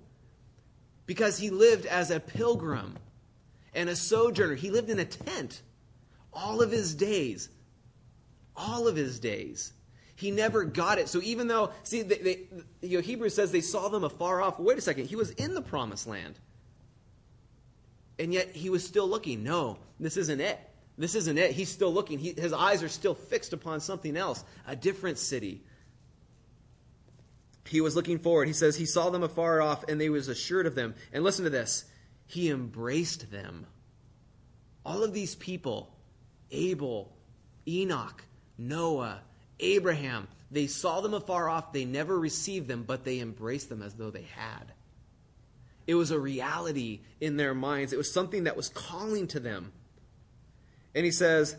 [1.06, 2.98] Because he lived as a pilgrim
[3.74, 4.56] and a sojourner.
[4.56, 5.62] He lived in a tent
[6.34, 7.48] all of his days.
[8.54, 9.72] All of his days.
[10.18, 11.10] He never got it.
[11.10, 12.40] So even though, see, they, they,
[12.82, 14.60] you know, Hebrews says they saw them afar off.
[14.60, 15.06] Wait a second.
[15.06, 16.40] He was in the promised land.
[18.18, 19.44] And yet he was still looking.
[19.44, 20.60] No, this isn't it.
[20.98, 21.52] This isn't it.
[21.52, 22.18] He's still looking.
[22.18, 25.62] He, his eyes are still fixed upon something else, a different city.
[27.68, 28.48] He was looking forward.
[28.48, 30.96] He says he saw them afar off and they was assured of them.
[31.14, 31.86] And listen to this.
[32.26, 33.68] He embraced them.
[34.84, 35.96] All of these people,
[36.50, 37.14] Abel,
[37.68, 38.24] Enoch,
[38.58, 39.22] Noah,
[39.60, 43.96] Abraham, they saw them afar off, they never received them, but they embraced them as
[43.96, 44.74] though they had.
[45.86, 49.72] It was a reality in their minds, it was something that was calling to them.
[50.94, 51.56] And he says,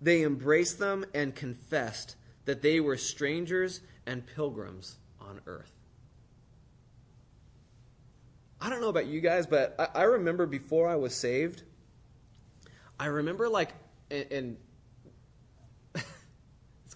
[0.00, 5.72] they embraced them and confessed that they were strangers and pilgrims on earth.
[8.60, 11.62] I don't know about you guys, but I, I remember before I was saved,
[12.98, 13.70] I remember like,
[14.10, 14.56] and, and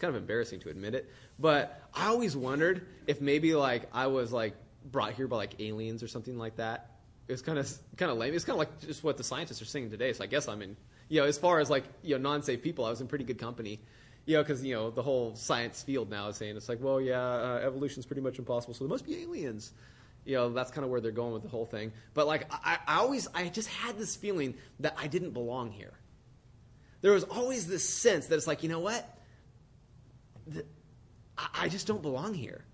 [0.02, 4.32] kind of embarrassing to admit it, but I always wondered if maybe like I was
[4.32, 4.54] like
[4.90, 6.90] brought here by like aliens or something like that.
[7.28, 8.34] It was kind of kind of lame.
[8.34, 10.12] It's kind of like just what the scientists are saying today.
[10.12, 10.76] So I guess I'm in,
[11.08, 13.38] you know, as far as like you know non-safe people, I was in pretty good
[13.38, 13.80] company.
[14.26, 17.00] You know, because you know the whole science field now is saying it's like, well,
[17.00, 19.72] yeah, uh, evolution's pretty much impossible, so there must be aliens
[20.24, 22.78] you know that's kind of where they're going with the whole thing but like I,
[22.86, 25.92] I, always i just had this feeling that i didn't belong here
[27.00, 29.04] there was always this sense that it's like you know what
[31.36, 32.64] I just don't belong here.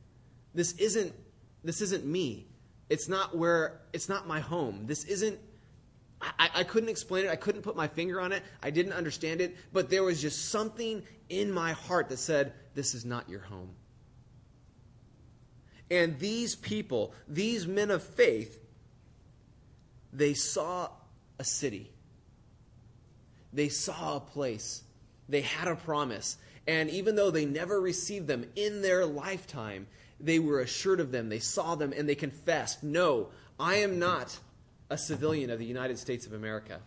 [0.55, 1.15] This isn't
[1.65, 2.47] this isn't me.
[2.89, 4.87] It's not where it's not my home.
[4.87, 5.39] This isn't
[6.21, 7.31] I, I couldn't explain it.
[7.31, 8.43] I couldn't put my finger on it.
[8.63, 9.57] I didn't understand it.
[9.73, 13.71] But there was just something in my heart that said, This is not your home.
[15.91, 18.61] And these people, these men of faith,
[20.13, 20.91] they saw
[21.39, 21.91] a city.
[23.53, 24.83] They saw a place.
[25.29, 26.37] They had a promise.
[26.69, 29.87] And even though they never received them in their lifetime,
[30.21, 31.31] they were assured of them.
[31.31, 34.39] They saw them and they confessed, No, I am not
[34.91, 36.81] a civilian of the United States of America.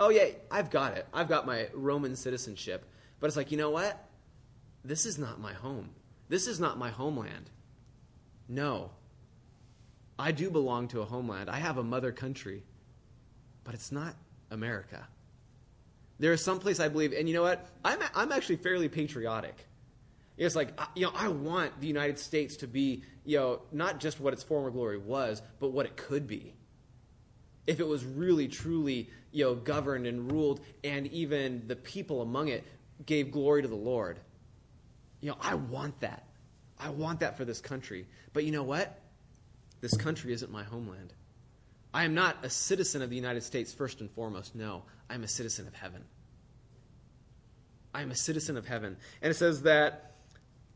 [0.00, 1.06] Oh, yeah, I've got it.
[1.12, 2.84] I've got my Roman citizenship.
[3.20, 4.02] But it's like, you know what?
[4.84, 5.90] This is not my home.
[6.30, 7.50] This is not my homeland.
[8.48, 8.90] No.
[10.18, 11.50] I do belong to a homeland.
[11.50, 12.62] I have a mother country.
[13.64, 14.16] But it's not
[14.50, 15.06] America.
[16.18, 17.66] There is some place I believe, and you know what?
[17.84, 19.66] I'm, I'm actually fairly patriotic.
[20.36, 24.20] It's like, you know, I want the United States to be, you know, not just
[24.20, 26.54] what its former glory was, but what it could be.
[27.66, 32.48] If it was really, truly, you know, governed and ruled, and even the people among
[32.48, 32.64] it
[33.06, 34.18] gave glory to the Lord.
[35.20, 36.24] You know, I want that.
[36.78, 38.06] I want that for this country.
[38.32, 39.00] But you know what?
[39.80, 41.12] This country isn't my homeland.
[41.94, 44.56] I am not a citizen of the United States first and foremost.
[44.56, 46.02] No, I'm a citizen of heaven.
[47.94, 48.96] I am a citizen of heaven.
[49.22, 50.16] And it says that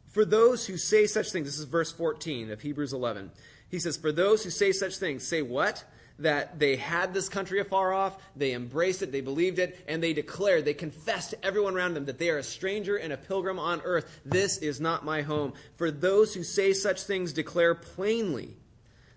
[0.06, 3.32] for those who say such things, this is verse 14 of Hebrews 11.
[3.68, 5.84] He says, For those who say such things, say what?
[6.20, 10.12] That they had this country afar off, they embraced it, they believed it, and they
[10.12, 13.58] declared, they confessed to everyone around them that they are a stranger and a pilgrim
[13.58, 14.20] on earth.
[14.24, 15.52] This is not my home.
[15.76, 18.56] For those who say such things declare plainly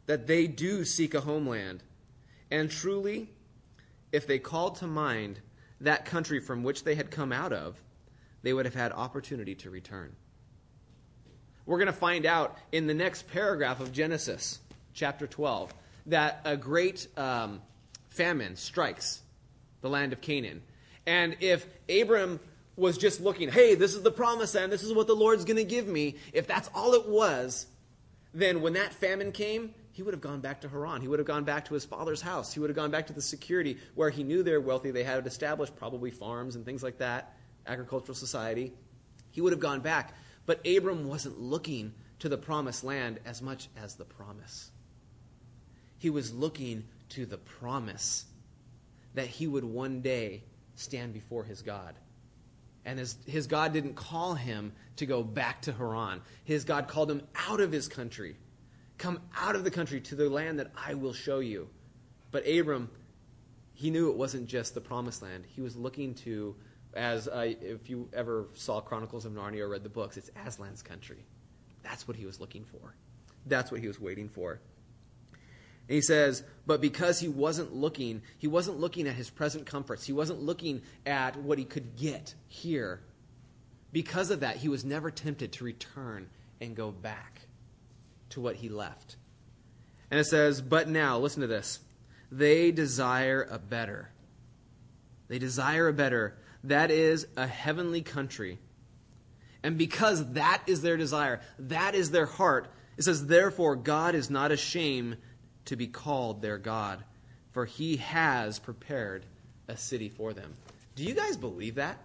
[0.07, 1.83] that they do seek a homeland.
[2.51, 3.29] And truly,
[4.11, 5.39] if they called to mind
[5.79, 7.81] that country from which they had come out of,
[8.43, 10.13] they would have had opportunity to return.
[11.65, 14.59] We're going to find out in the next paragraph of Genesis,
[14.93, 15.73] chapter 12,
[16.07, 17.61] that a great um,
[18.09, 19.21] famine strikes
[19.81, 20.61] the land of Canaan.
[21.05, 22.39] And if Abram
[22.75, 25.57] was just looking, hey, this is the promise land, this is what the Lord's going
[25.57, 27.67] to give me, if that's all it was,
[28.33, 31.01] then when that famine came, he would have gone back to Haran.
[31.01, 32.53] He would have gone back to his father's house.
[32.53, 34.91] He would have gone back to the security where he knew they're wealthy.
[34.91, 37.35] They had established probably farms and things like that,
[37.67, 38.73] agricultural society.
[39.31, 40.15] He would have gone back.
[40.45, 44.71] But Abram wasn't looking to the promised land as much as the promise.
[45.97, 48.25] He was looking to the promise
[49.13, 50.43] that he would one day
[50.75, 51.95] stand before his God.
[52.85, 56.21] And his, his God didn't call him to go back to Haran.
[56.43, 58.35] His God called him out of his country.
[59.01, 61.67] Come out of the country to the land that I will show you.
[62.29, 62.89] But Abram,
[63.73, 65.43] he knew it wasn't just the promised land.
[65.55, 66.55] He was looking to
[66.93, 70.83] as uh, if you ever saw Chronicles of Narnia or read the books, it's Aslan's
[70.83, 71.25] country.
[71.81, 72.93] That's what he was looking for.
[73.47, 74.59] That's what he was waiting for.
[75.87, 80.05] And he says, but because he wasn't looking, he wasn't looking at his present comforts.
[80.05, 83.01] He wasn't looking at what he could get here.
[83.91, 86.29] Because of that, he was never tempted to return
[86.61, 87.41] and go back
[88.31, 89.15] to what he left.
[90.09, 91.79] And it says, but now, listen to this.
[92.31, 94.09] They desire a better.
[95.27, 98.59] They desire a better that is a heavenly country.
[99.63, 102.67] And because that is their desire, that is their heart,
[102.97, 105.17] it says, Therefore, God is not ashamed
[105.65, 107.03] to be called their God,
[107.51, 109.25] for he has prepared
[109.67, 110.53] a city for them.
[110.95, 111.97] Do you guys believe that?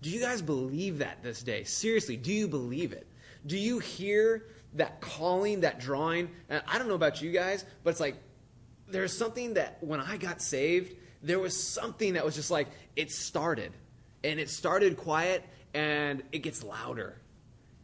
[0.00, 1.64] Do you guys believe that this day?
[1.64, 3.06] Seriously, do you believe it?
[3.46, 6.30] Do you hear that calling, that drawing?
[6.48, 8.16] And I don't know about you guys, but it's like
[8.88, 13.10] there's something that when I got saved, there was something that was just like, it
[13.10, 13.72] started.
[14.24, 17.20] And it started quiet and it gets louder.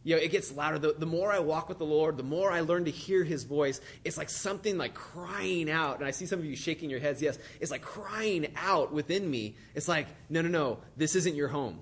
[0.03, 0.77] You know, it gets louder.
[0.77, 3.43] The, the more I walk with the Lord, the more I learn to hear his
[3.43, 3.81] voice.
[4.03, 5.97] It's like something like crying out.
[5.97, 7.21] And I see some of you shaking your heads.
[7.21, 9.55] Yes, it's like crying out within me.
[9.73, 11.79] It's like, no, no, no, this isn't your home.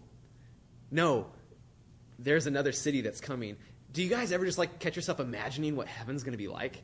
[0.90, 1.28] No,
[2.18, 3.58] there's another city that's coming.
[3.94, 6.82] Do you guys ever just like catch yourself imagining what heaven's going to be like?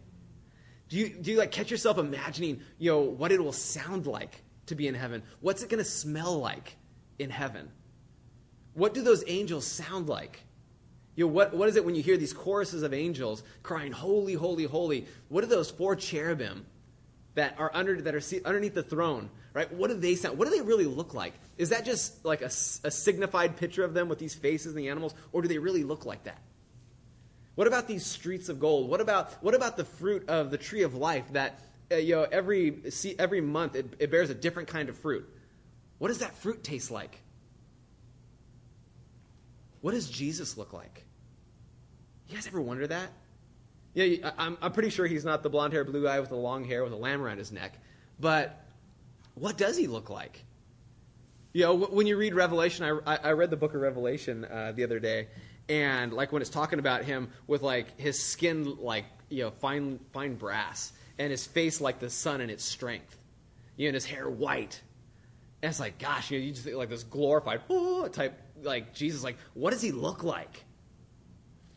[0.87, 4.43] Do you, do you like catch yourself imagining, you know, what it will sound like?
[4.69, 5.21] to be in heaven?
[5.41, 6.77] What's it going to smell like
[7.19, 7.69] in heaven?
[8.73, 10.39] What do those angels sound like?
[11.15, 14.33] You know, what, what is it when you hear these choruses of angels crying, Holy,
[14.33, 15.05] holy, holy?
[15.27, 16.65] What are those four cherubim
[17.35, 19.29] that are, under, that are underneath the throne?
[19.53, 19.71] Right?
[19.73, 20.37] What do they sound?
[20.37, 21.33] What do they really look like?
[21.57, 24.89] Is that just like a, a signified picture of them with these faces and the
[24.89, 26.37] animals, or do they really look like that?
[27.59, 28.89] What about these streets of gold?
[28.89, 31.59] What about, what about the fruit of the tree of life that
[31.91, 35.29] uh, you know, every, see, every month it, it bears a different kind of fruit.
[35.97, 37.19] What does that fruit taste like?
[39.81, 41.03] What does Jesus look like?
[42.29, 43.09] You guys ever wonder that?
[43.93, 46.63] Yeah, I'm, I'm pretty sure he's not the blonde hair, blue guy with the long
[46.63, 47.77] hair with a lamb around his neck.
[48.21, 48.57] But
[49.35, 50.45] what does he look like?
[51.51, 54.85] You know, when you read Revelation, I, I read the book of Revelation uh, the
[54.85, 55.27] other day,
[55.69, 59.99] and like when it's talking about him with like his skin like you know fine
[60.11, 63.17] fine brass, and his face like the sun in its strength,
[63.77, 64.81] you know, and his hair white,
[65.61, 68.93] and it's like, gosh, you know, you just think like this glorified oh, type like
[68.93, 69.23] Jesus.
[69.23, 70.65] Like, what does he look like?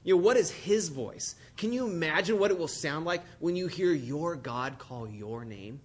[0.04, 1.36] You know, what is his voice?
[1.56, 5.44] Can you imagine what it will sound like when you hear your God call your
[5.44, 5.80] name?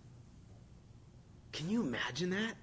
[1.52, 2.54] Can you imagine that?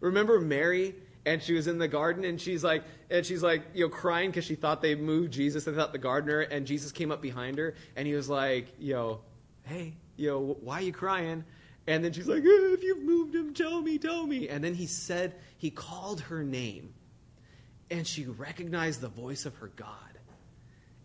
[0.00, 0.94] Remember Mary
[1.26, 4.30] and she was in the garden and she's like and she's like you know crying
[4.30, 5.64] because she thought they moved jesus.
[5.64, 9.20] They thought the gardener and jesus came up behind her and he was like know
[9.64, 9.94] hey
[10.30, 11.44] know why are you crying?
[11.86, 14.48] And then she's like eh, if you've moved him tell me tell me.
[14.48, 16.94] And then he said he called her name
[17.90, 19.94] and she recognized the voice of her god.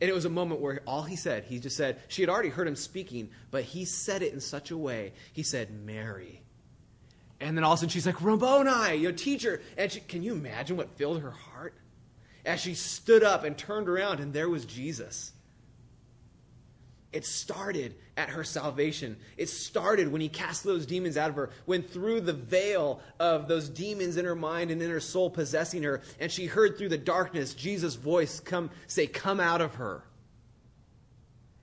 [0.01, 2.49] And it was a moment where all he said he just said she had already
[2.49, 6.41] heard him speaking but he said it in such a way he said mary
[7.39, 9.61] and then all of a sudden she's like, Rabboni, your teacher.
[9.77, 11.73] And she, can you imagine what filled her heart?
[12.45, 15.31] As she stood up and turned around, and there was Jesus.
[17.11, 19.17] It started at her salvation.
[19.37, 23.47] It started when he cast those demons out of her, when through the veil of
[23.47, 26.89] those demons in her mind and in her soul possessing her, and she heard through
[26.89, 30.03] the darkness Jesus' voice come say, Come out of her.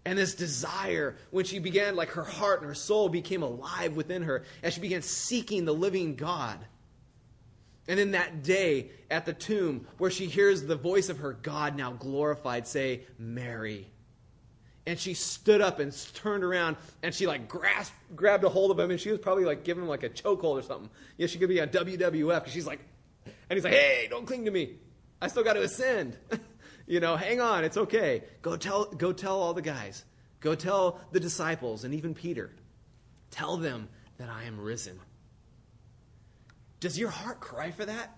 [0.04, 4.22] And this desire, when she began, like her heart and her soul became alive within
[4.22, 6.58] her, as she began seeking the living God.
[7.88, 11.76] And in that day at the tomb, where she hears the voice of her God
[11.76, 13.88] now glorified say, Mary.
[14.86, 18.80] And she stood up and turned around and she like grasped, grabbed a hold of
[18.80, 20.90] him and she was probably like giving him like a chokehold or something.
[21.16, 22.80] Yeah, she could be on WWF because she's like,
[23.24, 24.74] and he's like, hey, don't cling to me.
[25.20, 26.16] I still got to ascend.
[26.86, 28.22] You know, hang on, it's okay.
[28.42, 30.04] Go tell, go tell all the guys.
[30.40, 32.50] Go tell the disciples and even Peter.
[33.30, 34.98] Tell them that I am risen.
[36.80, 38.16] Does your heart cry for that?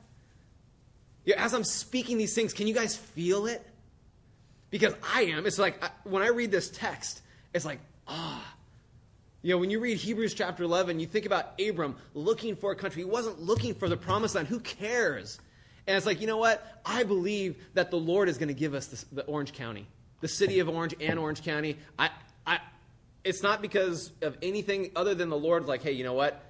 [1.25, 3.65] Yeah, as I'm speaking these things, can you guys feel it?
[4.71, 5.47] Because I am.
[5.47, 8.55] It's like when I read this text, it's like, ah.
[9.43, 12.77] You know, when you read Hebrews chapter 11, you think about Abram looking for a
[12.77, 13.03] country.
[13.03, 14.49] He wasn't looking for the promised land.
[14.49, 15.39] Who cares?
[15.87, 16.81] And it's like, you know what?
[16.85, 19.87] I believe that the Lord is going to give us this, the Orange County,
[20.21, 21.77] the city of Orange and Orange County.
[21.99, 22.11] I,
[22.47, 22.61] I,
[23.23, 25.67] it's not because of anything other than the Lord.
[25.67, 26.43] Like, hey, you know what?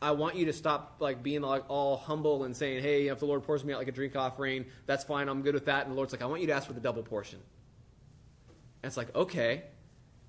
[0.00, 3.26] I want you to stop like being like all humble and saying, hey, if the
[3.26, 5.28] Lord pours me out like a drink offering, that's fine.
[5.28, 5.84] I'm good with that.
[5.84, 7.38] And the Lord's like, I want you to ask for the double portion.
[8.82, 9.64] And it's like, okay.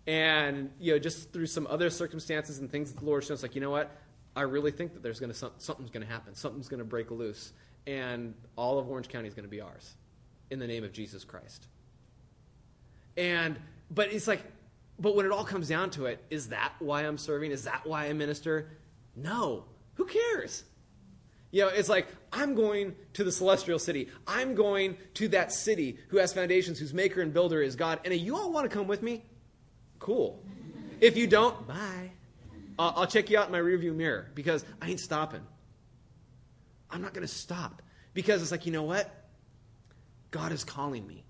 [0.05, 3.61] And you know, just through some other circumstances and things, the Lord shows like, you
[3.61, 3.91] know what?
[4.35, 6.35] I really think that there's going to something's going to happen.
[6.35, 7.51] Something's going to break loose
[7.87, 9.95] and all of Orange County is going to be ours
[10.51, 11.65] in the name of Jesus Christ.
[13.15, 13.57] And,
[13.89, 14.41] but it's like,
[14.99, 17.51] but when it all comes down to it, is that why I'm serving?
[17.51, 18.69] Is that why I minister?
[19.15, 19.65] No.
[19.95, 20.63] Who cares?
[21.51, 24.09] You know, it's like, I'm going to the celestial city.
[24.27, 27.99] I'm going to that city who has foundations, whose maker and builder is God.
[28.03, 29.23] And you all want to come with me?
[29.99, 30.43] Cool.
[30.99, 32.11] If you don't, bye.
[32.77, 35.41] I'll, I'll check you out in my rearview mirror because I ain't stopping.
[36.89, 37.81] I'm not going to stop
[38.13, 39.13] because it's like, you know what?
[40.31, 41.23] God is calling me.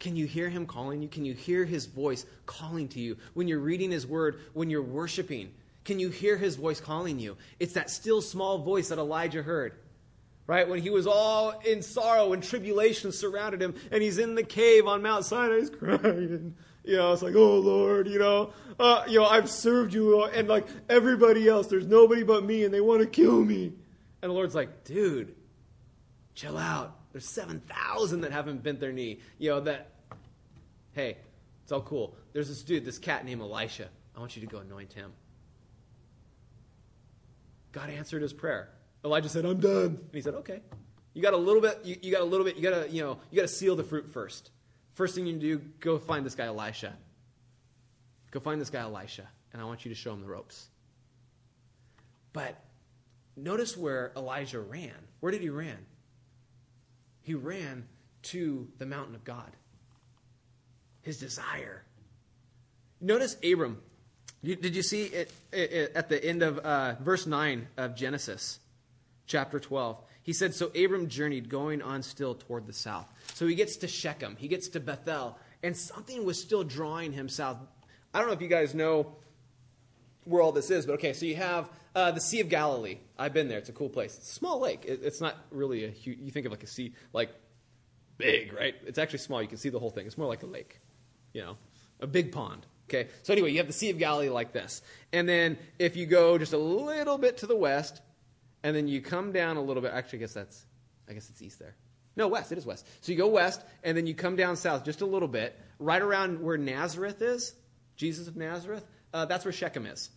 [0.00, 1.08] Can you hear him calling you?
[1.08, 3.16] Can you hear his voice calling to you?
[3.32, 5.52] When you're reading his word, when you're worshiping,
[5.84, 7.36] can you hear his voice calling you?
[7.58, 9.74] It's that still small voice that Elijah heard.
[10.46, 10.68] Right?
[10.68, 14.86] When he was all in sorrow and tribulation surrounded him, and he's in the cave
[14.86, 16.54] on Mount Sinai, he's crying.
[16.84, 20.48] You know, it's like, oh Lord, you know, uh, you know, I've served you, and
[20.48, 23.72] like everybody else, there's nobody but me, and they want to kill me.
[24.24, 25.34] And the Lord's like, dude,
[26.34, 26.96] chill out.
[27.12, 29.20] There's 7,000 that haven't bent their knee.
[29.36, 29.90] You know, that,
[30.92, 31.18] hey,
[31.62, 32.16] it's all cool.
[32.32, 33.86] There's this dude, this cat named Elisha.
[34.16, 35.12] I want you to go anoint him.
[37.72, 38.70] God answered his prayer.
[39.04, 39.98] Elijah said, I'm done.
[39.98, 40.62] And he said, okay.
[41.12, 43.02] You got a little bit, you, you got a little bit, you got to, you
[43.02, 44.52] know, you got to seal the fruit first.
[44.94, 46.94] First thing you do, go find this guy Elisha.
[48.30, 50.70] Go find this guy Elisha, and I want you to show him the ropes.
[52.32, 52.58] But
[53.36, 54.94] Notice where Elijah ran.
[55.20, 55.78] Where did he ran?
[57.22, 57.86] He ran
[58.24, 59.50] to the mountain of God.
[61.02, 61.84] His desire.
[63.00, 63.80] Notice Abram.
[64.42, 65.32] Did you see it,
[65.94, 68.60] at the end of uh, verse 9 of Genesis
[69.26, 69.98] chapter 12?
[70.22, 73.06] He said, So Abram journeyed, going on still toward the south.
[73.34, 77.28] So he gets to Shechem, he gets to Bethel, and something was still drawing him
[77.28, 77.58] south.
[78.12, 79.16] I don't know if you guys know
[80.24, 82.98] where all this is, but okay, so you have uh, the Sea of Galilee.
[83.18, 83.58] I've been there.
[83.58, 84.16] It's a cool place.
[84.16, 84.84] It's a small lake.
[84.84, 87.30] It, it's not really a huge, you think of like a sea, like
[88.16, 88.74] big, right?
[88.86, 89.42] It's actually small.
[89.42, 90.06] You can see the whole thing.
[90.06, 90.80] It's more like a lake,
[91.32, 91.56] you know,
[92.00, 92.66] a big pond.
[92.88, 94.82] Okay, so anyway, you have the Sea of Galilee like this.
[95.12, 98.02] And then if you go just a little bit to the west,
[98.62, 100.66] and then you come down a little bit, actually, I guess that's,
[101.08, 101.76] I guess it's east there.
[102.16, 102.52] No, west.
[102.52, 102.86] It is west.
[103.00, 106.00] So you go west, and then you come down south just a little bit, right
[106.00, 107.54] around where Nazareth is,
[107.96, 108.86] Jesus of Nazareth.
[109.12, 110.10] Uh, that's where Shechem is.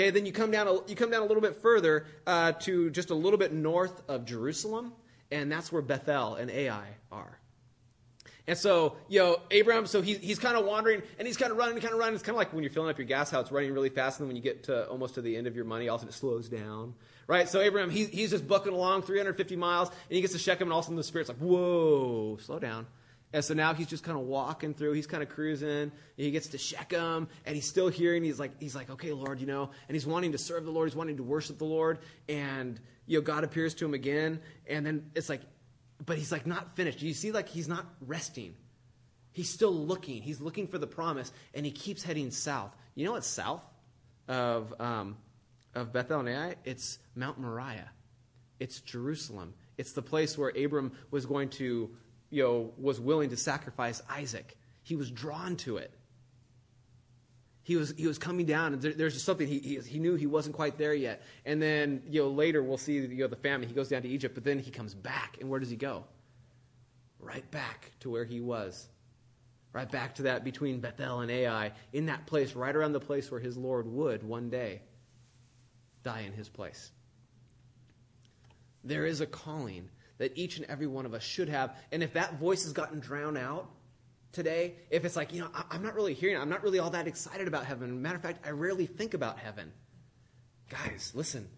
[0.00, 2.88] Okay, then you come down a, you come down a little bit further uh, to
[2.88, 4.94] just a little bit north of Jerusalem,
[5.30, 7.38] and that's where Bethel and Ai are.
[8.46, 11.58] And so, you know, Abraham, so he, he's kind of wandering and he's kind of
[11.58, 12.14] running, kind of running.
[12.14, 14.20] It's kind of like when you're filling up your gas, how it's running really fast,
[14.20, 16.02] and then when you get to almost to the end of your money, all of
[16.02, 16.94] a sudden it slows down,
[17.26, 17.46] right?
[17.46, 20.72] So Abraham, he, he's just bucking along 350 miles, and he gets to Shechem, and
[20.72, 22.86] all of a sudden the Spirit's like, whoa, slow down.
[23.32, 24.92] And so now he's just kind of walking through.
[24.92, 25.68] He's kind of cruising.
[25.68, 28.24] And he gets to Shechem, and he's still hearing.
[28.24, 29.70] He's like, he's like, okay, Lord, you know.
[29.88, 30.88] And he's wanting to serve the Lord.
[30.88, 31.98] He's wanting to worship the Lord.
[32.28, 34.40] And you know, God appears to him again.
[34.68, 35.42] And then it's like,
[36.04, 37.02] but he's like not finished.
[37.02, 38.54] You see, like he's not resting.
[39.32, 40.22] He's still looking.
[40.22, 42.74] He's looking for the promise, and he keeps heading south.
[42.94, 43.62] You know what's south
[44.26, 45.16] of um,
[45.74, 46.56] of Bethel and?
[46.64, 47.90] It's Mount Moriah.
[48.58, 49.54] It's Jerusalem.
[49.78, 51.90] It's the place where Abram was going to
[52.30, 54.56] you know, was willing to sacrifice Isaac.
[54.82, 55.92] He was drawn to it.
[57.62, 60.14] He was, he was coming down, and there, there's just something he, he, he, knew
[60.14, 61.22] he wasn't quite there yet.
[61.44, 63.68] And then, you know, later we'll see, you know, the famine.
[63.68, 65.36] He goes down to Egypt, but then he comes back.
[65.40, 66.04] And where does he go?
[67.18, 68.88] Right back to where he was.
[69.72, 73.30] Right back to that between Bethel and Ai, in that place, right around the place
[73.30, 74.82] where his Lord would one day
[76.02, 76.90] die in his place.
[78.82, 79.88] There is a calling
[80.20, 81.74] that each and every one of us should have.
[81.90, 83.70] And if that voice has gotten drowned out
[84.32, 87.08] today, if it's like, you know, I'm not really hearing, I'm not really all that
[87.08, 88.02] excited about heaven.
[88.02, 89.72] Matter of fact, I rarely think about heaven.
[90.68, 91.48] Guys, listen.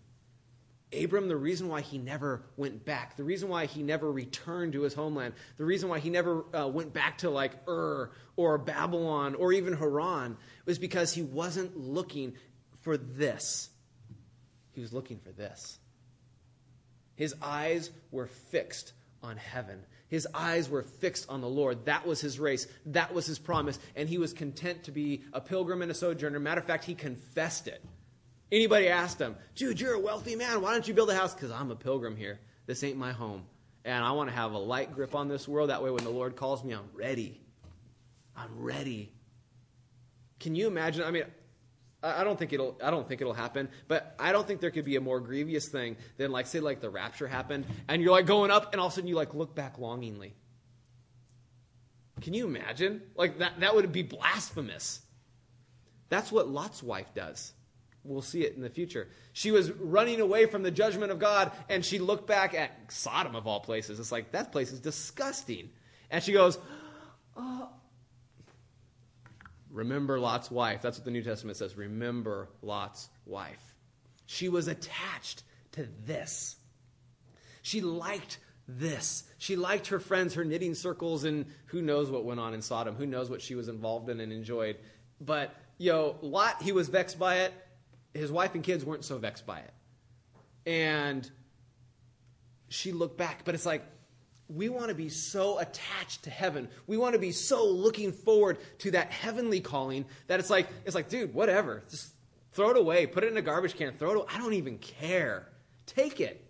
[0.96, 4.82] Abram, the reason why he never went back, the reason why he never returned to
[4.82, 9.34] his homeland, the reason why he never uh, went back to like Ur or Babylon
[9.34, 10.36] or even Haran
[10.66, 12.34] was because he wasn't looking
[12.82, 13.70] for this.
[14.70, 15.80] He was looking for this.
[17.14, 18.92] His eyes were fixed
[19.22, 19.80] on heaven.
[20.08, 21.86] His eyes were fixed on the Lord.
[21.86, 22.66] That was his race.
[22.86, 23.78] That was his promise.
[23.96, 26.38] And he was content to be a pilgrim and a sojourner.
[26.38, 27.82] Matter of fact, he confessed it.
[28.50, 30.60] Anybody asked him, Dude, you're a wealthy man.
[30.60, 31.34] Why don't you build a house?
[31.34, 32.38] Because I'm a pilgrim here.
[32.66, 33.44] This ain't my home.
[33.86, 35.70] And I want to have a light grip on this world.
[35.70, 37.40] That way, when the Lord calls me, I'm ready.
[38.36, 39.12] I'm ready.
[40.38, 41.04] Can you imagine?
[41.04, 41.24] I mean,
[42.02, 42.76] I don't think it'll.
[42.82, 43.68] I don't think it'll happen.
[43.86, 46.80] But I don't think there could be a more grievous thing than, like, say, like
[46.80, 49.34] the rapture happened, and you're like going up, and all of a sudden you like
[49.34, 50.34] look back longingly.
[52.20, 53.02] Can you imagine?
[53.16, 53.60] Like that.
[53.60, 55.00] That would be blasphemous.
[56.08, 57.52] That's what Lot's wife does.
[58.04, 59.08] We'll see it in the future.
[59.32, 63.36] She was running away from the judgment of God, and she looked back at Sodom
[63.36, 64.00] of all places.
[64.00, 65.70] It's like that place is disgusting,
[66.10, 66.58] and she goes,
[67.36, 67.68] "Oh,
[69.72, 70.82] Remember Lot's wife.
[70.82, 71.76] That's what the New Testament says.
[71.76, 73.74] Remember Lot's wife.
[74.26, 75.42] She was attached
[75.72, 76.56] to this.
[77.62, 79.24] She liked this.
[79.38, 82.94] She liked her friends, her knitting circles, and who knows what went on in Sodom.
[82.96, 84.76] Who knows what she was involved in and enjoyed.
[85.20, 87.54] But, know, Lot, he was vexed by it.
[88.14, 89.72] His wife and kids weren't so vexed by it.
[90.66, 91.28] And
[92.68, 93.44] she looked back.
[93.44, 93.84] But it's like,
[94.54, 96.68] we want to be so attached to heaven.
[96.86, 100.94] We want to be so looking forward to that heavenly calling that it's like, it's
[100.94, 101.82] like, dude, whatever.
[101.90, 102.08] Just
[102.52, 103.06] throw it away.
[103.06, 103.94] Put it in a garbage can.
[103.94, 104.26] Throw it away.
[104.32, 105.48] I don't even care.
[105.86, 106.44] Take it.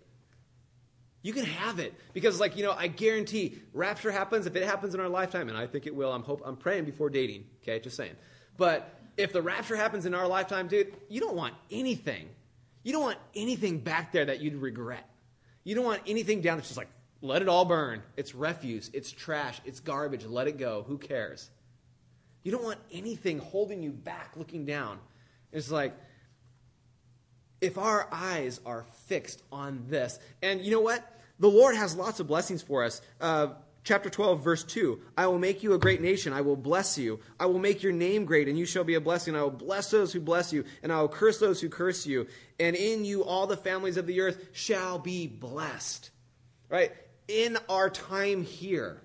[1.21, 1.93] You can have it.
[2.13, 5.57] Because, like, you know, I guarantee rapture happens if it happens in our lifetime, and
[5.57, 6.11] I think it will.
[6.11, 7.45] I'm hope I'm praying before dating.
[7.61, 8.15] Okay, just saying.
[8.57, 12.27] But if the rapture happens in our lifetime, dude, you don't want anything.
[12.83, 15.09] You don't want anything back there that you'd regret.
[15.63, 16.89] You don't want anything down that's just like,
[17.23, 18.03] let it all burn.
[18.17, 20.25] It's refuse, it's trash, it's garbage.
[20.25, 20.83] Let it go.
[20.87, 21.49] Who cares?
[22.43, 24.99] You don't want anything holding you back looking down.
[25.53, 25.93] It's like,
[27.61, 31.01] if our eyes are fixed on this, and you know what?
[31.39, 33.01] The Lord has lots of blessings for us.
[33.21, 33.53] Uh,
[33.85, 36.33] chapter 12, verse 2 I will make you a great nation.
[36.33, 37.21] I will bless you.
[37.39, 39.33] I will make your name great, and you shall be a blessing.
[39.33, 42.27] I will bless those who bless you, and I will curse those who curse you.
[42.59, 46.09] And in you all the families of the earth shall be blessed.
[46.67, 46.91] Right?
[47.27, 49.01] In our time here,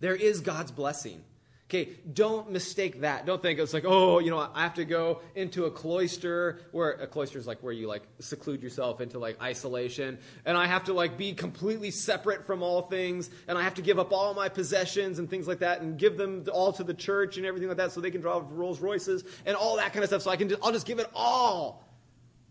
[0.00, 1.22] there is God's blessing.
[1.70, 3.24] Okay, don't mistake that.
[3.24, 6.90] Don't think it's like, oh, you know, I have to go into a cloister where
[6.90, 10.84] a cloister is like where you like seclude yourself into like isolation, and I have
[10.84, 14.34] to like be completely separate from all things, and I have to give up all
[14.34, 17.68] my possessions and things like that, and give them all to the church and everything
[17.68, 20.20] like that, so they can drive Rolls Royces and all that kind of stuff.
[20.20, 21.88] So I can, just, I'll just give it all.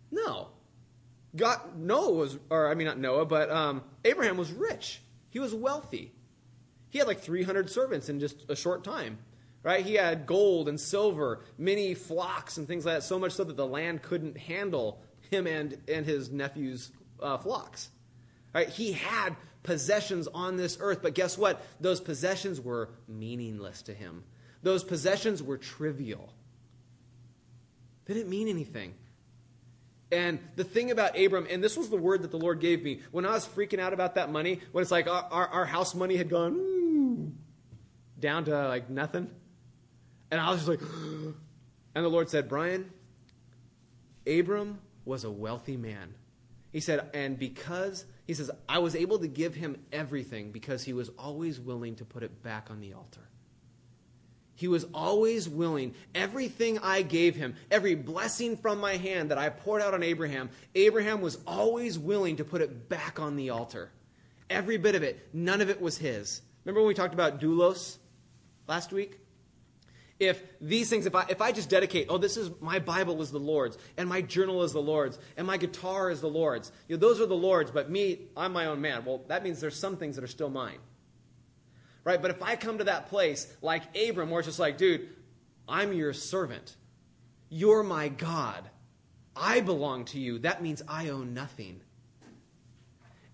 [0.09, 0.47] No,
[1.35, 5.01] God, Noah was, or I mean, not Noah, but um, Abraham was rich.
[5.29, 6.11] He was wealthy.
[6.89, 9.17] He had like 300 servants in just a short time,
[9.63, 9.85] right?
[9.85, 13.55] He had gold and silver, many flocks and things like that, so much so that
[13.55, 17.89] the land couldn't handle him and, and his nephew's uh, flocks.
[18.53, 18.67] Right?
[18.67, 21.65] He had possessions on this earth, but guess what?
[21.79, 24.25] Those possessions were meaningless to him.
[24.63, 26.33] Those possessions were trivial.
[28.05, 28.93] They didn't mean anything.
[30.11, 32.99] And the thing about Abram, and this was the word that the Lord gave me
[33.11, 35.95] when I was freaking out about that money, when it's like our, our, our house
[35.95, 37.37] money had gone
[38.19, 39.29] down to like nothing.
[40.29, 40.81] And I was just like,
[41.95, 42.91] and the Lord said, Brian,
[44.27, 46.13] Abram was a wealthy man.
[46.71, 50.93] He said, and because, he says, I was able to give him everything because he
[50.93, 53.21] was always willing to put it back on the altar.
[54.61, 55.95] He was always willing.
[56.13, 60.51] Everything I gave him, every blessing from my hand that I poured out on Abraham,
[60.75, 63.89] Abraham was always willing to put it back on the altar.
[64.51, 65.29] Every bit of it.
[65.33, 66.43] None of it was his.
[66.63, 67.97] Remember when we talked about doulos
[68.67, 69.17] last week?
[70.19, 73.31] if these things, if I, if I just dedicate, oh, this is my Bible is
[73.31, 76.95] the Lord's, and my journal is the Lord's, and my guitar is the Lord's, you
[76.95, 79.03] know, those are the Lord's, but me, I'm my own man.
[79.05, 80.77] Well, that means there's some things that are still mine.
[82.03, 82.21] Right?
[82.21, 85.09] But if I come to that place like Abram, where it's just like, dude,
[85.67, 86.75] I'm your servant,
[87.49, 88.69] you're my God,
[89.35, 91.81] I belong to you, that means I own nothing.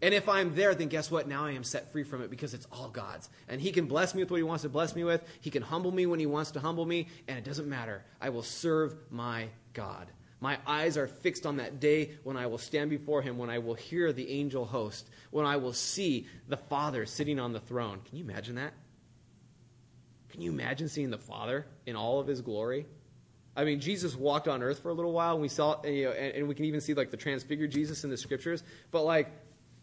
[0.01, 1.27] And if I'm there, then guess what?
[1.27, 3.29] Now I am set free from it because it's all God's.
[3.47, 5.23] And He can bless me with what He wants to bless me with.
[5.41, 7.07] He can humble me when He wants to humble me.
[7.27, 8.03] And it doesn't matter.
[8.21, 10.07] I will serve my God.
[10.39, 13.59] My eyes are fixed on that day when I will stand before Him, when I
[13.59, 18.01] will hear the angel host, when I will see the Father sitting on the throne.
[18.07, 18.73] Can you imagine that?
[20.29, 22.85] Can you imagine seeing the Father in all of His glory?
[23.55, 26.11] I mean, Jesus walked on earth for a little while, and we saw, you know,
[26.11, 28.63] and, and we can even see like the transfigured Jesus in the scriptures.
[28.91, 29.31] But like,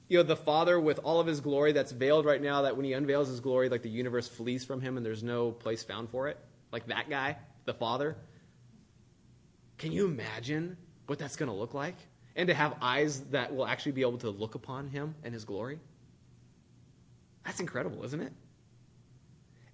[0.07, 2.85] you know, the Father with all of his glory that's veiled right now, that when
[2.85, 6.11] he unveils his glory, like the universe flees from him and there's no place found
[6.11, 6.39] for it.
[6.71, 8.17] Like that guy, the Father.
[9.79, 11.97] Can you imagine what that's going to look like?
[12.37, 15.45] And to have eyes that will actually be able to look upon him and his
[15.45, 15.79] glory?
[17.45, 18.33] That's incredible, isn't it?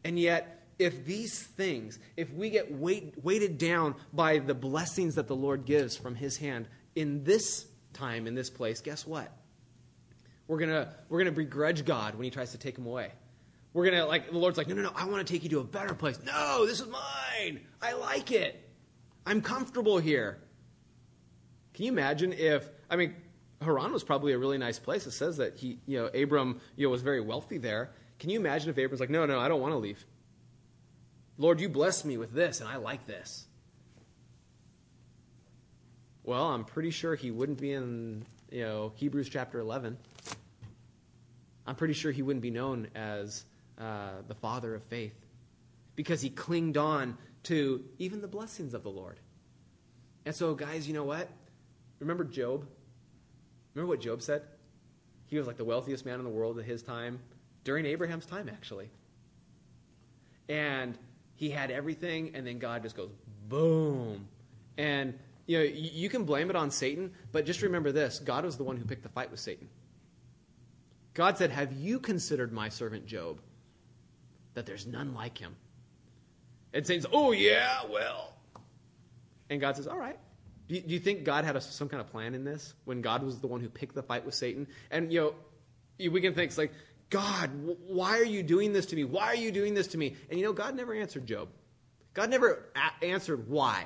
[0.05, 5.29] And yet, if these things, if we get weight, weighted down by the blessings that
[5.29, 9.31] the Lord gives from his hand in this time, in this place, guess what?
[10.51, 13.13] We're gonna we're gonna begrudge God when He tries to take him away.
[13.73, 15.61] We're gonna like the Lord's like, no, no, no, I want to take you to
[15.61, 16.19] a better place.
[16.25, 17.61] No, this is mine.
[17.81, 18.69] I like it.
[19.27, 20.39] I'm comfortable here.
[21.75, 23.15] Can you imagine if I mean
[23.63, 25.07] Haran was probably a really nice place.
[25.07, 27.91] It says that he, you know, Abram, you know, was very wealthy there.
[28.19, 30.05] Can you imagine if Abram's like, no, no, I don't want to leave.
[31.37, 33.47] Lord, you blessed me with this, and I like this.
[36.23, 39.97] Well, I'm pretty sure he wouldn't be in, you know, Hebrews chapter 11.
[41.67, 43.45] I'm pretty sure he wouldn't be known as
[43.79, 45.15] uh, the father of faith
[45.97, 49.19] because he clinged on to even the blessings of the Lord.
[50.27, 51.29] And so, guys, you know what?
[51.99, 52.67] Remember Job?
[53.75, 54.43] Remember what Job said?
[55.27, 57.21] He was like the wealthiest man in the world at his time,
[57.65, 58.91] during Abraham's time, actually.
[60.49, 60.99] And
[61.37, 63.11] he had everything, and then God just goes,
[63.49, 64.27] boom.
[64.77, 68.57] And, you know, you can blame it on Satan, but just remember this God was
[68.57, 69.69] the one who picked the fight with Satan.
[71.15, 73.41] God said, Have you considered my servant Job?
[74.55, 75.55] That there's none like him.
[76.73, 78.35] And Satan's, Oh, yeah, well.
[79.49, 80.19] And God says, All right.
[80.69, 83.03] Do you, do you think God had a, some kind of plan in this when
[83.03, 84.69] God was the one who picked the fight with Satan?
[84.93, 85.35] And, you know,
[86.11, 86.73] we can think, it's like,
[87.11, 87.51] God,
[87.89, 89.03] why are you doing this to me?
[89.03, 90.15] Why are you doing this to me?
[90.31, 91.49] And you know, God never answered Job.
[92.15, 93.85] God never a- answered why.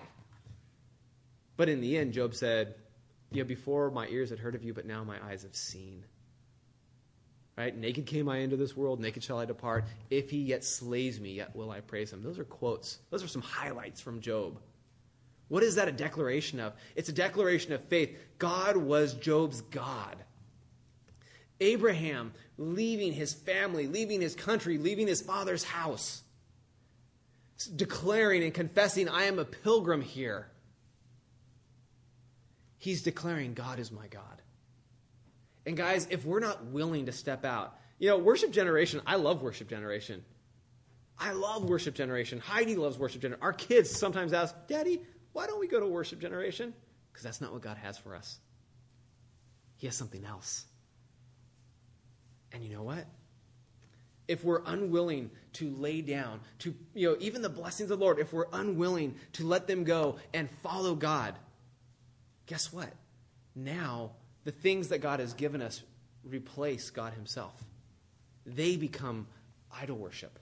[1.57, 2.75] But in the end, Job said,
[3.33, 6.05] You know, before my ears had heard of you, but now my eyes have seen.
[7.57, 7.77] Right?
[7.77, 9.85] Naked came I into this world, naked shall I depart.
[10.11, 12.23] If he yet slays me, yet will I praise him.
[12.23, 12.99] Those are quotes.
[13.11, 14.59] Those are some highlights from Job.
[15.49, 16.73] What is that a declaration of?
[16.97, 18.17] It's a declaration of faith.
[18.39, 20.17] God was Job's God.
[21.61, 26.23] Abraham leaving his family, leaving his country, leaving his father's house,
[27.77, 30.49] declaring and confessing, I am a pilgrim here.
[32.79, 34.43] He's declaring, God is my God.
[35.67, 39.43] And guys, if we're not willing to step out, you know, worship generation, I love
[39.43, 40.25] worship generation.
[41.19, 42.41] I love worship generation.
[42.41, 43.43] Heidi loves worship generation.
[43.43, 45.01] Our kids sometimes ask, Daddy,
[45.33, 46.75] why don't we go to worship generation?
[47.13, 48.39] Because that's not what God has for us.
[49.77, 50.65] He has something else.
[52.53, 53.05] And you know what?
[54.27, 58.19] If we're unwilling to lay down, to, you know, even the blessings of the Lord,
[58.19, 61.35] if we're unwilling to let them go and follow God,
[62.47, 62.91] guess what?
[63.55, 64.13] Now
[64.45, 65.83] the things that God has given us
[66.25, 67.63] replace God Himself.
[68.47, 69.27] They become
[69.73, 70.39] idol worship.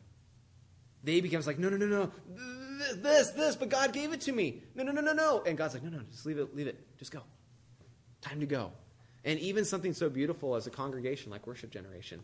[1.05, 2.12] They becomes like, no, no, no, no,
[2.94, 4.62] this, this, but God gave it to me.
[4.74, 5.42] No, no, no, no, no.
[5.44, 7.22] And God's like, no, no, just leave it, leave it, just go.
[8.20, 8.72] Time to go.
[9.24, 12.20] And even something so beautiful as a congregation like Worship Generation,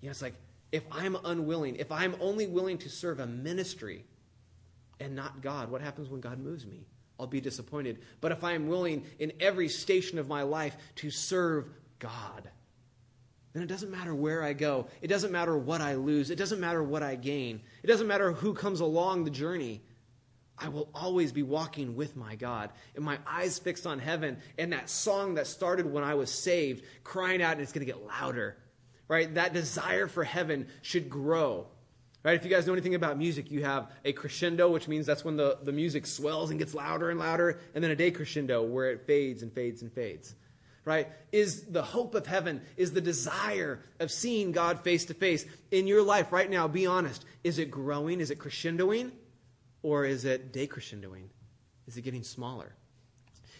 [0.00, 0.34] you know, it's like,
[0.72, 4.04] if I'm unwilling, if I'm only willing to serve a ministry
[4.98, 6.86] and not God, what happens when God moves me?
[7.18, 7.98] I'll be disappointed.
[8.20, 12.50] But if I am willing in every station of my life to serve God,
[13.52, 14.86] then it doesn't matter where I go.
[15.00, 16.30] It doesn't matter what I lose.
[16.30, 17.62] It doesn't matter what I gain.
[17.82, 19.80] It doesn't matter who comes along the journey.
[20.58, 24.72] I will always be walking with my God and my eyes fixed on heaven and
[24.72, 28.06] that song that started when I was saved, crying out, and it's going to get
[28.06, 28.56] louder.
[29.08, 29.34] Right?
[29.34, 31.68] That desire for heaven should grow.
[32.26, 32.34] Right?
[32.34, 35.36] If you guys know anything about music, you have a crescendo, which means that's when
[35.36, 39.06] the, the music swells and gets louder and louder, and then a decrescendo where it
[39.06, 40.34] fades and fades and fades
[40.86, 45.44] right, is the hope of heaven, is the desire of seeing God face to face.
[45.72, 47.24] In your life right now, be honest.
[47.42, 48.20] Is it growing?
[48.20, 49.10] Is it crescendoing?
[49.82, 51.24] Or is it decrescendoing?
[51.88, 52.72] Is it getting smaller?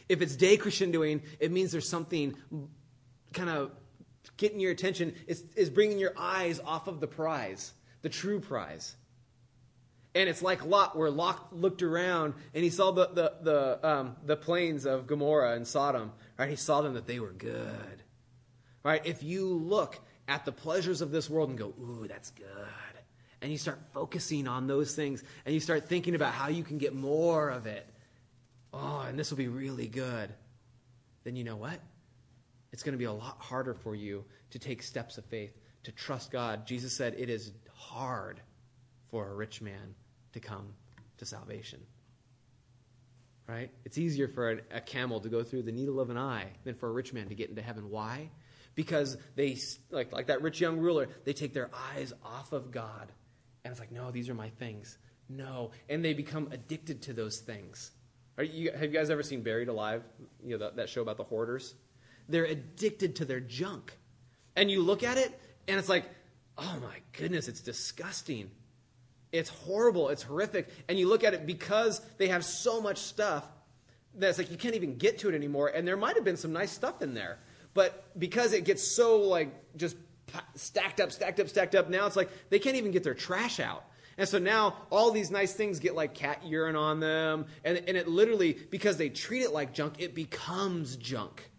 [0.08, 2.36] If it's decrescendoing, it means there's something
[3.32, 3.72] kind of
[4.36, 7.72] getting your attention, is, is bringing your eyes off of the prize,
[8.06, 8.94] the true prize.
[10.14, 14.16] And it's like Lot, where Lot looked around and he saw the, the, the, um,
[14.24, 16.12] the plains of Gomorrah and Sodom.
[16.38, 16.48] Right?
[16.48, 18.04] He saw them that they were good.
[18.84, 19.04] Right?
[19.04, 19.98] If you look
[20.28, 22.46] at the pleasures of this world and go, ooh, that's good.
[23.42, 26.78] And you start focusing on those things and you start thinking about how you can
[26.78, 27.88] get more of it.
[28.72, 30.32] Oh, and this will be really good.
[31.24, 31.80] Then you know what?
[32.72, 35.90] It's going to be a lot harder for you to take steps of faith, to
[35.90, 36.68] trust God.
[36.68, 38.40] Jesus said it is hard
[39.10, 39.94] for a rich man
[40.32, 40.74] to come
[41.18, 41.80] to salvation.
[43.46, 43.70] Right?
[43.84, 46.88] It's easier for a, camel to go through the needle of an eye than for
[46.88, 47.90] a rich man to get into heaven.
[47.90, 48.30] Why?
[48.74, 49.56] Because they,
[49.90, 53.12] like, like that rich young ruler, they take their eyes off of God.
[53.64, 54.98] And it's like, no, these are my things.
[55.28, 55.70] No.
[55.88, 57.92] And they become addicted to those things.
[58.38, 60.02] You, have you guys ever seen Buried Alive?
[60.44, 61.74] You know, that show about the hoarders?
[62.28, 63.96] They're addicted to their junk.
[64.56, 66.04] And you look at it, and it's like,
[66.58, 68.50] oh my goodness, it's disgusting.
[69.32, 70.08] It's horrible.
[70.08, 70.68] It's horrific.
[70.88, 73.44] And you look at it because they have so much stuff
[74.14, 75.68] that's like you can't even get to it anymore.
[75.68, 77.38] And there might have been some nice stuff in there.
[77.74, 79.96] But because it gets so like just
[80.54, 83.60] stacked up, stacked up, stacked up, now it's like they can't even get their trash
[83.60, 83.84] out.
[84.18, 87.46] And so now all these nice things get like cat urine on them.
[87.64, 91.50] And, and it literally, because they treat it like junk, it becomes junk.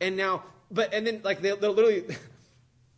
[0.00, 2.04] And now, but, and then like they'll, they'll literally,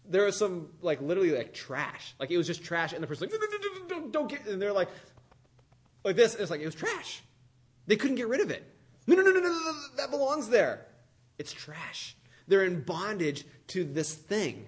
[0.08, 2.14] there was some like literally like trash.
[2.18, 4.88] Like it was just trash, and the person like don't, get, and they're like
[6.04, 6.34] like this.
[6.34, 7.22] It's like it was trash.
[7.86, 8.64] They couldn't get rid of it.
[9.06, 10.86] No, no, no, no, no, that belongs there.
[11.38, 12.16] It's trash.
[12.46, 14.66] They're in bondage to this thing.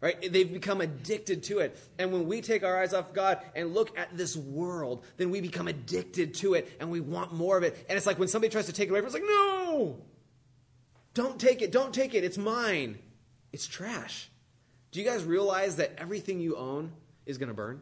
[0.00, 0.32] Right?
[0.32, 1.76] They've become addicted to it.
[1.98, 5.40] And when we take our eyes off God and look at this world, then we
[5.40, 7.84] become addicted to it and we want more of it.
[7.88, 10.00] And it's like when somebody tries to take it away from us, like, no!
[11.14, 12.98] Don't take it, don't take it, it's mine.
[13.52, 14.28] It's trash.
[14.90, 16.92] Do you guys realize that everything you own
[17.26, 17.80] is going to burn?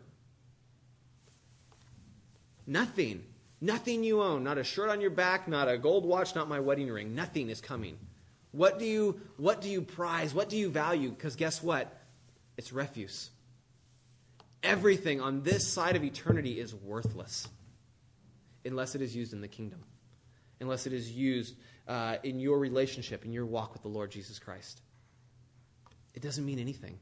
[2.66, 3.24] Nothing.
[3.60, 6.60] Nothing you own, not a shirt on your back, not a gold watch, not my
[6.60, 7.14] wedding ring.
[7.14, 7.96] Nothing is coming.
[8.52, 10.34] What do you what do you prize?
[10.34, 11.10] What do you value?
[11.10, 11.92] Because guess what?
[12.56, 13.30] It's refuse.
[14.62, 17.48] Everything on this side of eternity is worthless
[18.64, 19.78] unless it is used in the kingdom,
[20.60, 21.54] unless it is used
[21.88, 24.82] uh, in your relationship, in your walk with the Lord Jesus Christ
[26.16, 26.98] it doesn't mean anything.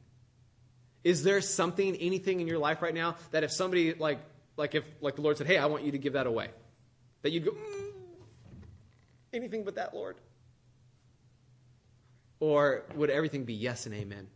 [1.03, 4.19] Is there something, anything in your life right now that if somebody like
[4.57, 6.49] like if like the Lord said, "Hey, I want you to give that away,"
[7.21, 7.91] that you'd go, mm,
[9.33, 10.17] "Anything but that, Lord."
[12.39, 14.27] Or would everything be yes and amen?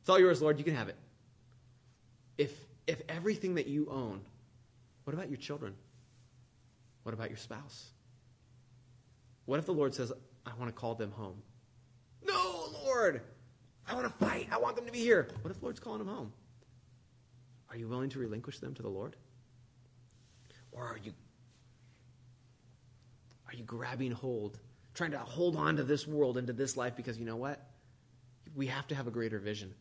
[0.00, 0.58] It's all yours, Lord.
[0.58, 0.96] You can have it.
[2.38, 4.20] If if everything that you own,
[5.04, 5.74] what about your children?
[7.02, 7.90] What about your spouse?
[9.44, 10.12] What if the Lord says,
[10.46, 11.42] "I want to call them home"?
[12.22, 13.22] No, Lord.
[13.88, 14.48] I want to fight.
[14.50, 15.28] I want them to be here.
[15.42, 16.32] What if the Lord's calling them home?
[17.70, 19.16] Are you willing to relinquish them to the Lord?
[20.72, 21.12] Or are you
[23.48, 24.58] are you grabbing hold,
[24.94, 27.64] trying to hold on to this world and to this life because you know what?
[28.56, 29.72] We have to have a greater vision.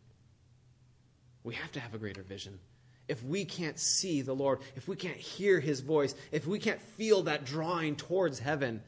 [1.44, 2.60] We have to have a greater vision.
[3.08, 6.82] If we can't see the Lord, if we can't hear his voice, if we can't
[6.82, 8.82] feel that drawing towards heaven,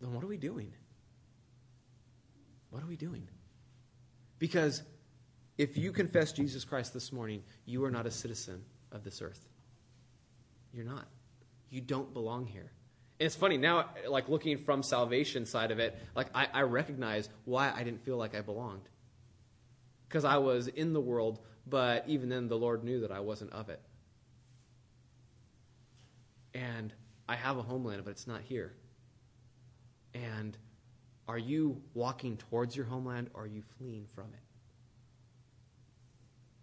[0.00, 0.72] then what are we doing?
[2.70, 3.28] What are we doing?
[4.38, 4.82] Because
[5.58, 9.46] if you confess Jesus Christ this morning, you are not a citizen of this earth.
[10.72, 11.06] You're not.
[11.68, 12.72] You don't belong here.
[13.18, 17.28] And it's funny now, like looking from salvation side of it, like I, I recognize
[17.44, 18.88] why I didn't feel like I belonged.
[20.08, 23.52] Because I was in the world, but even then the Lord knew that I wasn't
[23.52, 23.80] of it.
[26.54, 26.92] And
[27.28, 28.72] I have a homeland, but it's not here.
[30.14, 30.56] And
[31.30, 34.40] are you walking towards your homeland or are you fleeing from it?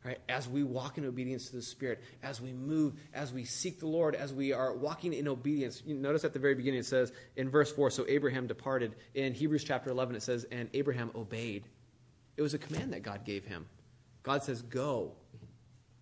[0.05, 0.19] Right?
[0.27, 3.87] As we walk in obedience to the Spirit, as we move, as we seek the
[3.87, 5.81] Lord, as we are walking in obedience.
[5.85, 8.95] You notice at the very beginning it says in verse 4 so Abraham departed.
[9.15, 11.65] In Hebrews chapter 11 it says, and Abraham obeyed.
[12.35, 13.65] It was a command that God gave him.
[14.23, 15.13] God says, go.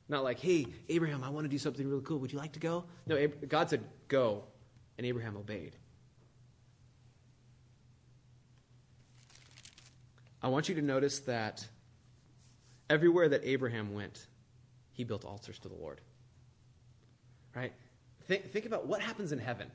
[0.09, 2.18] Not like, hey, Abraham, I want to do something really cool.
[2.18, 2.86] Would you like to go?
[3.05, 4.43] No, God said, go.
[4.97, 5.76] And Abraham obeyed.
[10.46, 11.68] I want you to notice that
[12.88, 14.28] everywhere that Abraham went,
[14.91, 16.00] he built altars to the Lord.
[17.56, 17.74] Right?
[18.28, 19.72] Think, think about what happens in heaven.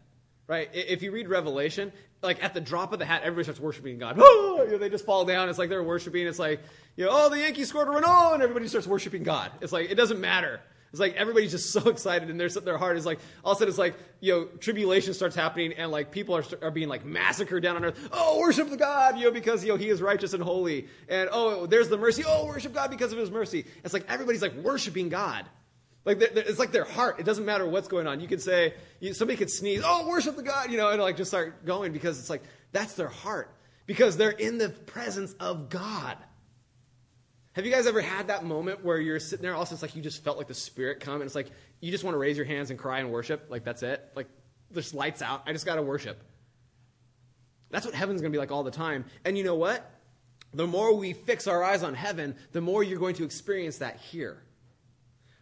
[0.46, 0.68] Right?
[0.72, 1.90] If you read Revelation,
[2.22, 4.14] like at the drop of the hat, everybody starts worshiping God.
[4.20, 5.48] Oh, you know, they just fall down.
[5.48, 6.24] It's like they're worshiping.
[6.28, 6.60] It's like,
[6.94, 8.04] you know, oh, the Yankees scored a run.
[8.06, 9.50] Oh, and everybody starts worshiping God.
[9.60, 10.60] It's like, it doesn't matter.
[10.90, 13.58] It's like everybody's just so excited, and their their heart is like all of a
[13.58, 17.04] sudden it's like you know tribulation starts happening, and like people are are being like
[17.04, 18.08] massacred down on earth.
[18.12, 21.28] Oh, worship the God, you know, because you know He is righteous and holy, and
[21.32, 22.24] oh, there's the mercy.
[22.26, 23.64] Oh, worship God because of His mercy.
[23.84, 25.46] It's like everybody's like worshiping God.
[26.04, 27.20] Like it's like their heart.
[27.20, 28.20] It doesn't matter what's going on.
[28.20, 29.82] You could say you, somebody could sneeze.
[29.84, 32.94] Oh, worship the God, you know, and like just start going because it's like that's
[32.94, 33.54] their heart
[33.86, 36.16] because they're in the presence of God.
[37.60, 40.00] Have you guys ever had that moment where you're sitting there, also it's like you
[40.00, 41.50] just felt like the Spirit come, and it's like
[41.82, 43.48] you just want to raise your hands and cry and worship?
[43.50, 44.02] Like, that's it?
[44.16, 44.28] Like,
[44.72, 45.42] just lights out.
[45.46, 46.18] I just got to worship.
[47.68, 49.04] That's what heaven's going to be like all the time.
[49.26, 49.84] And you know what?
[50.54, 53.98] The more we fix our eyes on heaven, the more you're going to experience that
[53.98, 54.42] here.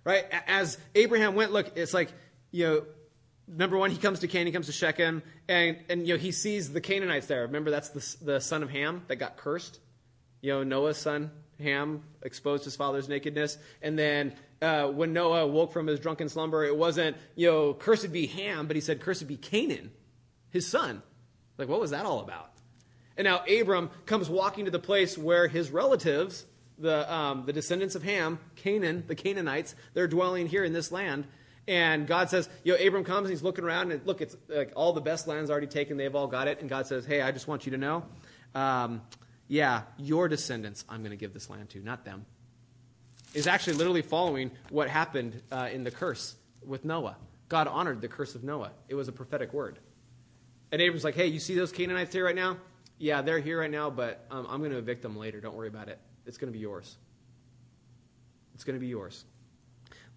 [0.02, 0.24] Right?
[0.48, 2.08] As Abraham went, look, it's like,
[2.50, 2.82] you know,
[3.46, 6.32] number one, he comes to Canaan, he comes to Shechem, and, and you know, he
[6.32, 7.42] sees the Canaanites there.
[7.42, 9.78] Remember, that's the, the son of Ham that got cursed?
[10.40, 13.58] You know, Noah's son, Ham exposed his father's nakedness.
[13.82, 18.12] And then uh, when Noah woke from his drunken slumber, it wasn't, you know, cursed
[18.12, 19.90] be Ham, but he said, cursed be Canaan,
[20.50, 21.02] his son.
[21.56, 22.50] Like, what was that all about?
[23.16, 26.46] And now Abram comes walking to the place where his relatives,
[26.78, 31.26] the, um, the descendants of Ham, Canaan, the Canaanites, they're dwelling here in this land.
[31.66, 34.72] And God says, you know, Abram comes and he's looking around and look, it's like
[34.74, 35.96] all the best land's already taken.
[35.96, 36.60] They've all got it.
[36.60, 38.04] And God says, hey, I just want you to know.
[38.54, 39.02] Um,
[39.48, 42.26] yeah, your descendants I'm going to give this land to, not them,
[43.34, 47.16] is actually literally following what happened uh, in the curse with Noah.
[47.48, 48.70] God honored the curse of Noah.
[48.88, 49.78] It was a prophetic word.
[50.70, 52.58] And Abram's like, hey, you see those Canaanites here right now?
[52.98, 55.40] Yeah, they're here right now, but um, I'm going to evict them later.
[55.40, 55.98] Don't worry about it.
[56.26, 56.96] It's going to be yours.
[58.54, 59.24] It's going to be yours.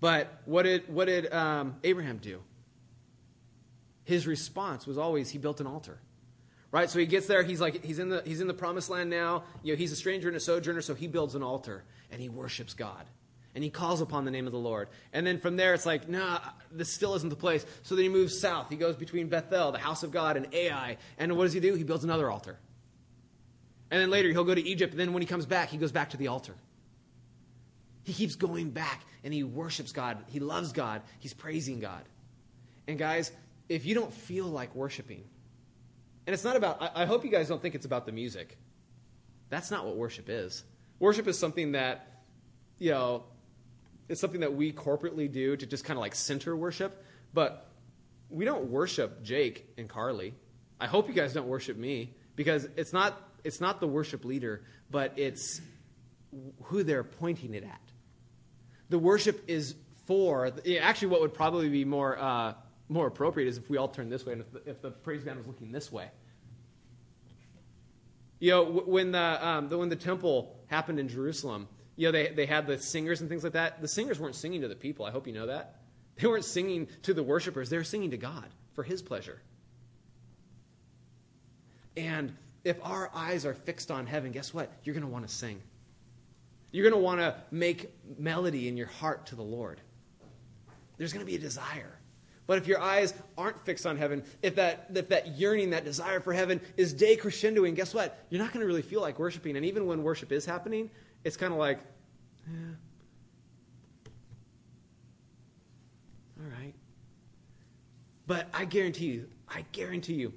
[0.02, 2.42] But what did, what did um, Abraham do?
[4.04, 6.00] His response was always he built an altar
[6.72, 6.90] right?
[6.90, 7.44] So he gets there.
[7.44, 9.44] He's like he's in the he's in the promised land now.
[9.64, 12.30] You know, he's a stranger and a sojourner, so he builds an altar and he
[12.30, 13.06] worships God.
[13.54, 14.88] And he calls upon the name of the Lord.
[15.12, 16.40] And then from there, it's like, nah,
[16.72, 17.66] this still isn't the place.
[17.84, 18.70] So then he moves south.
[18.70, 20.96] He goes between Bethel, the house of God, and Ai.
[21.18, 21.74] And what does he do?
[21.74, 22.58] He builds another altar.
[23.90, 24.94] And then later, he'll go to Egypt.
[24.94, 26.56] And then when he comes back, he goes back to the altar.
[28.04, 30.18] He keeps going back and he worships God.
[30.28, 31.02] He loves God.
[31.20, 32.04] He's praising God.
[32.88, 33.32] And guys,
[33.70, 35.24] if you don't feel like worshiping,
[36.32, 38.58] and it's not about, I, I hope you guys don't think it's about the music.
[39.50, 40.64] That's not what worship is.
[40.98, 42.24] Worship is something that,
[42.80, 43.26] you know,
[44.08, 47.04] it's something that we corporately do to just kind of like center worship.
[47.34, 47.70] But
[48.30, 50.34] we don't worship Jake and Carly.
[50.80, 54.64] I hope you guys don't worship me because it's not, it's not the worship leader,
[54.90, 55.60] but it's
[56.64, 57.82] who they're pointing it at.
[58.88, 59.76] The worship is
[60.06, 62.18] for, actually, what would probably be more.
[62.18, 62.54] Uh,
[62.92, 65.24] more appropriate is if we all turn this way and if the, if the praise
[65.24, 66.10] band was looking this way.
[68.42, 72.30] You know, when the, um, the, when the temple happened in Jerusalem, you know, they,
[72.30, 73.82] they had the singers and things like that.
[73.82, 75.06] The singers weren't singing to the people.
[75.06, 75.82] I hope you know that.
[76.16, 77.70] They weren't singing to the worshipers.
[77.70, 79.40] They were singing to God for his pleasure.
[81.96, 84.72] And if our eyes are fixed on heaven, guess what?
[84.84, 85.62] You're going to want to sing.
[86.72, 89.80] You're going to want to make melody in your heart to the Lord.
[90.98, 91.94] There's going to be a desire.
[92.48, 96.20] But if your eyes aren't fixed on heaven, if that, if that yearning, that desire
[96.20, 98.26] for heaven is decrescendoing, guess what?
[98.30, 99.56] You're not going to really feel like worshiping.
[99.56, 100.90] And even when worship is happening,
[101.24, 101.80] it's kind of like,
[102.48, 102.74] yeah.
[106.40, 106.74] All right.
[108.28, 110.34] But I guarantee you, I guarantee you,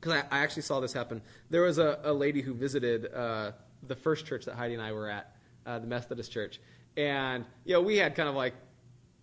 [0.00, 1.20] because I, I, actually saw this happen.
[1.50, 3.52] There was a, a lady who visited uh,
[3.86, 5.34] the first church that Heidi and I were at,
[5.66, 6.60] uh, the Methodist church.
[6.96, 8.54] And, you know, we had kind of like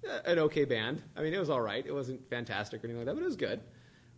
[0.10, 1.01] Eh, an okay band.
[1.16, 1.86] I mean, it was all right.
[1.86, 3.62] It wasn't fantastic or anything like that, but it was good.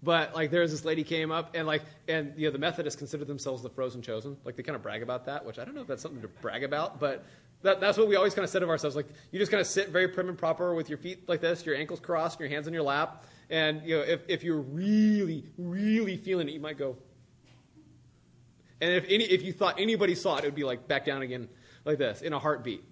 [0.03, 3.25] But like there's this lady came up and like and you know the Methodists consider
[3.25, 4.37] themselves the frozen chosen.
[4.43, 6.27] Like they kind of brag about that, which I don't know if that's something to
[6.27, 7.25] brag about, but
[7.63, 8.95] that, that's what we always kind of said of ourselves.
[8.95, 11.65] Like you just kind of sit very prim and proper with your feet like this,
[11.65, 15.45] your ankles crossed, your hands in your lap, and you know if if you're really
[15.57, 16.97] really feeling it, you might go.
[18.81, 21.21] And if any if you thought anybody saw it, it would be like back down
[21.23, 21.47] again
[21.85, 22.83] like this in a heartbeat.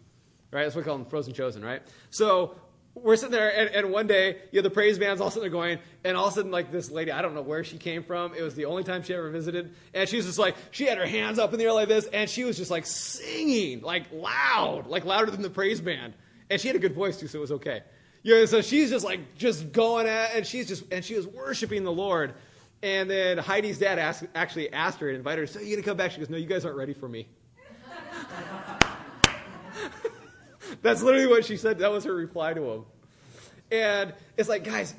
[0.51, 0.63] Right?
[0.63, 1.81] That's what we call them frozen chosen, right?
[2.11, 2.55] So
[2.95, 5.49] we're sitting there, and, and one day, you know, the praise band's all sitting there
[5.49, 8.03] going, and all of a sudden, like this lady, I don't know where she came
[8.03, 8.35] from.
[8.35, 10.99] It was the only time she ever visited, and she was just like, she had
[10.99, 14.11] her hands up in the air like this, and she was just like singing, like
[14.11, 16.13] loud, like louder than the praise band,
[16.49, 17.81] and she had a good voice too, so it was okay.
[18.21, 21.25] You know, so she's just like just going at, and she's just, and she was
[21.25, 22.35] worshiping the Lord,
[22.83, 25.97] and then Heidi's dad asked, actually asked her and invited her, so you gonna come
[25.97, 26.11] back?
[26.11, 27.27] She goes, no, you guys aren't ready for me.
[30.84, 31.79] That's literally what she said.
[31.79, 32.86] That was her reply to him.
[33.71, 34.93] And it's like, guys,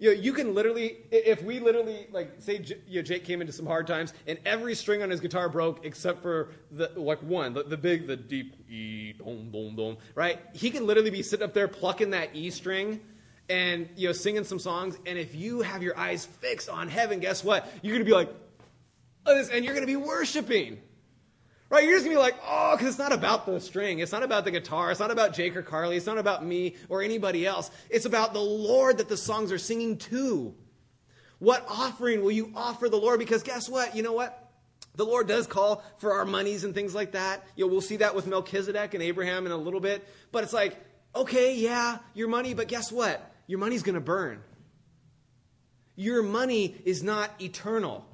[0.00, 3.52] you know, you can literally, if we literally, like, say, you know, Jake came into
[3.52, 7.54] some hard times, and every string on his guitar broke except for the like one,
[7.54, 10.40] the, the big, the deep E, boom, boom, boom, right?
[10.52, 13.00] He can literally be sitting up there plucking that E string,
[13.48, 14.98] and you know, singing some songs.
[15.06, 17.68] And if you have your eyes fixed on heaven, guess what?
[17.82, 18.32] You're gonna be like,
[19.26, 20.80] oh, and you're gonna be worshiping.
[21.70, 21.84] Right?
[21.84, 23.98] You're just going to be like, oh, because it's not about the string.
[23.98, 24.90] It's not about the guitar.
[24.90, 25.96] It's not about Jake or Carly.
[25.96, 27.70] It's not about me or anybody else.
[27.90, 30.54] It's about the Lord that the songs are singing to.
[31.38, 33.18] What offering will you offer the Lord?
[33.18, 33.94] Because guess what?
[33.94, 34.50] You know what?
[34.96, 37.44] The Lord does call for our monies and things like that.
[37.54, 40.08] You know, we'll see that with Melchizedek and Abraham in a little bit.
[40.32, 40.76] But it's like,
[41.14, 43.32] okay, yeah, your money, but guess what?
[43.46, 44.42] Your money's going to burn.
[45.94, 48.06] Your money is not eternal.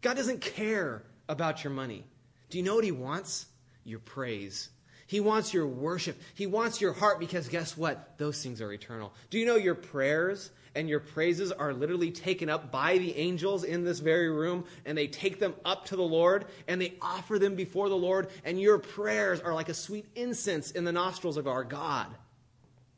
[0.00, 2.04] God doesn't care about your money.
[2.52, 3.46] Do you know what he wants?
[3.82, 4.68] Your praise.
[5.06, 6.20] He wants your worship.
[6.34, 8.18] He wants your heart because guess what?
[8.18, 9.14] Those things are eternal.
[9.30, 13.64] Do you know your prayers and your praises are literally taken up by the angels
[13.64, 17.38] in this very room and they take them up to the Lord and they offer
[17.38, 21.38] them before the Lord and your prayers are like a sweet incense in the nostrils
[21.38, 22.08] of our God.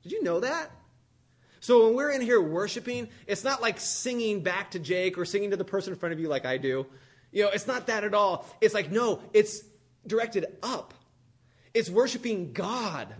[0.02, 0.72] Did you know that?
[1.60, 5.52] So when we're in here worshiping, it's not like singing back to Jake or singing
[5.52, 6.86] to the person in front of you like I do.
[7.34, 8.46] You know, it's not that at all.
[8.60, 9.62] It's like, no, it's
[10.06, 10.94] directed up.
[11.74, 13.12] It's worshiping God.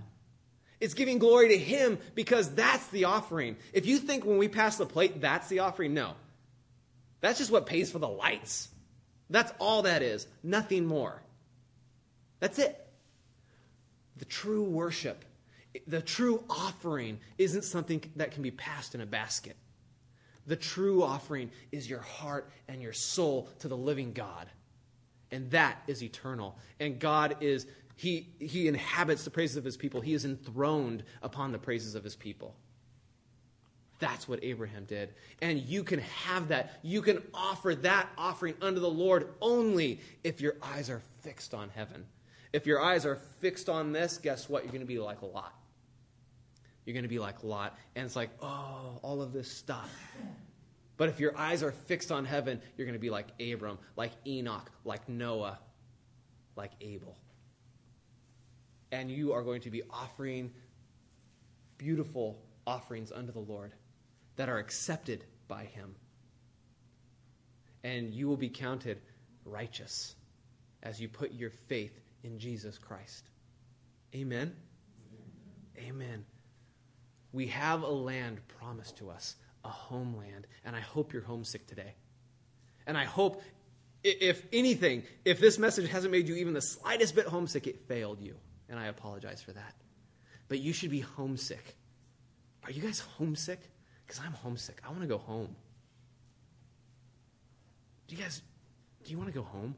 [0.81, 3.57] It's giving glory to Him because that's the offering.
[3.73, 6.13] If you think when we pass the plate, that's the offering, no.
[7.21, 8.69] That's just what pays for the lights.
[9.31, 11.21] That's all that is, nothing more.
[12.39, 12.81] That's it.
[14.19, 15.25] The true worship,
[15.89, 19.57] the true offering, isn't something that can be passed in a basket.
[20.47, 24.49] The true offering is your heart and your soul to the living God.
[25.31, 26.59] And that is eternal.
[26.81, 27.67] And God is,
[27.97, 30.01] he, he inhabits the praises of his people.
[30.01, 32.55] He is enthroned upon the praises of his people.
[33.99, 35.15] That's what Abraham did.
[35.41, 36.79] And you can have that.
[36.83, 41.71] You can offer that offering unto the Lord only if your eyes are fixed on
[41.71, 42.05] heaven.
[42.53, 44.63] If your eyes are fixed on this, guess what?
[44.63, 45.55] You're going to be like a Lot.
[46.85, 47.77] You're going to be like Lot.
[47.95, 49.91] And it's like, oh, all of this stuff.
[50.97, 54.13] But if your eyes are fixed on heaven, you're going to be like Abram, like
[54.27, 55.59] Enoch, like Noah,
[56.57, 57.17] like Abel.
[58.93, 60.53] And you are going to be offering
[61.79, 63.73] beautiful offerings unto the Lord
[64.37, 65.95] that are accepted by Him.
[67.83, 69.01] And you will be counted
[69.45, 70.15] righteous
[70.83, 73.29] as you put your faith in Jesus Christ.
[74.15, 74.55] Amen.
[75.79, 76.25] Amen.
[77.35, 81.95] We have a land promised to us, a homeland, and I hope you're homesick today.
[82.87, 83.43] And I hope,
[84.05, 88.21] if anything, if this message hasn't made you even the slightest bit homesick, it failed
[88.21, 88.37] you.
[88.69, 89.75] And I apologize for that.
[90.47, 91.75] But you should be homesick.
[92.63, 93.59] Are you guys homesick?
[94.07, 94.81] Because I'm homesick.
[94.87, 95.57] I want to go home.
[98.07, 98.43] Do you guys,
[99.03, 99.75] do you want to go home?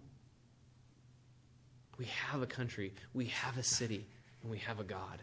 [1.96, 4.06] We have a country, we have a city,
[4.42, 5.22] and we have a God.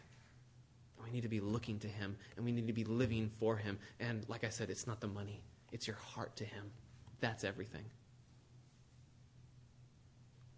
[1.03, 3.77] We need to be looking to Him and we need to be living for Him.
[3.99, 5.41] And like I said, it's not the money,
[5.71, 6.71] it's your heart to Him.
[7.19, 7.85] That's everything.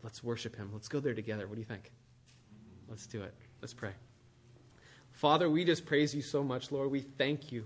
[0.04, 0.70] Let's worship Him.
[0.74, 1.48] Let's go there together.
[1.48, 1.92] What do you think?
[2.88, 3.34] Let's do it.
[3.62, 3.92] Let's pray.
[5.12, 6.92] Father, we just praise you so much, Lord.
[6.92, 7.66] We thank you.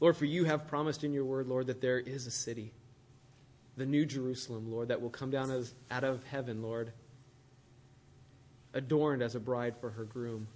[0.00, 2.72] Lord, for you have promised in your word, Lord, that there is a city,
[3.76, 6.92] the new Jerusalem, Lord, that will come down as, out of heaven, Lord,
[8.72, 10.48] adorned as a bride for her groom.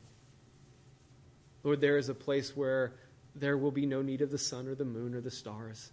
[1.64, 2.92] Lord, there is a place where
[3.34, 5.90] there will be no need of the sun or the moon or the stars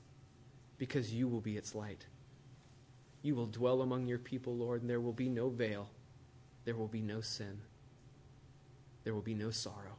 [0.78, 2.05] because you will be its light.
[3.24, 5.89] You will dwell among your people, Lord, and there will be no veil.
[6.65, 7.61] There will be no sin.
[9.03, 9.95] There will be no sorrow.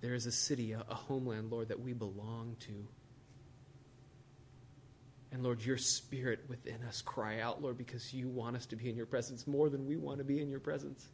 [0.00, 2.86] There is a city, a, homeland, Lord, that we belong to.
[5.32, 8.88] And Lord, your spirit within us cry out, Lord, because you want us to be
[8.88, 11.08] in your presence more than we want to be in your presence.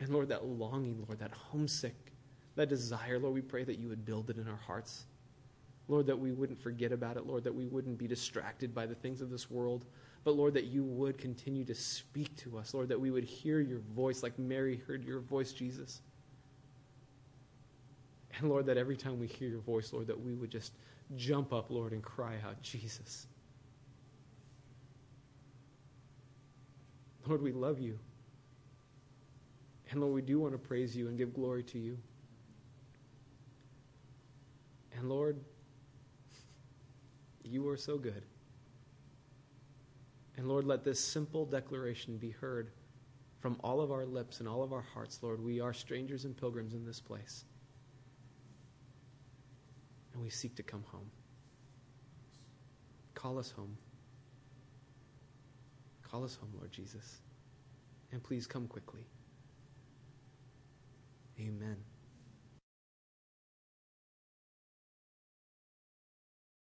[0.00, 1.94] And Lord, that longing, Lord, that homesick,
[2.56, 5.04] that desire, Lord, we pray that you would build it in our hearts.
[5.88, 8.94] Lord, that we wouldn't forget about it, Lord, that we wouldn't be distracted by the
[8.94, 9.84] things of this world,
[10.24, 13.60] but Lord, that you would continue to speak to us, Lord, that we would hear
[13.60, 16.00] your voice like Mary heard your voice, Jesus.
[18.38, 20.72] And Lord, that every time we hear your voice, Lord, that we would just
[21.16, 23.26] jump up, Lord, and cry out, Jesus.
[27.26, 27.98] Lord, we love you.
[29.94, 31.96] And Lord, we do want to praise you and give glory to you.
[34.96, 35.38] And Lord,
[37.44, 38.24] you are so good.
[40.36, 42.72] And Lord, let this simple declaration be heard
[43.38, 45.40] from all of our lips and all of our hearts, Lord.
[45.40, 47.44] We are strangers and pilgrims in this place.
[50.12, 51.08] And we seek to come home.
[53.14, 53.76] Call us home.
[56.02, 57.20] Call us home, Lord Jesus.
[58.10, 59.06] And please come quickly.
[61.38, 61.93] Amen.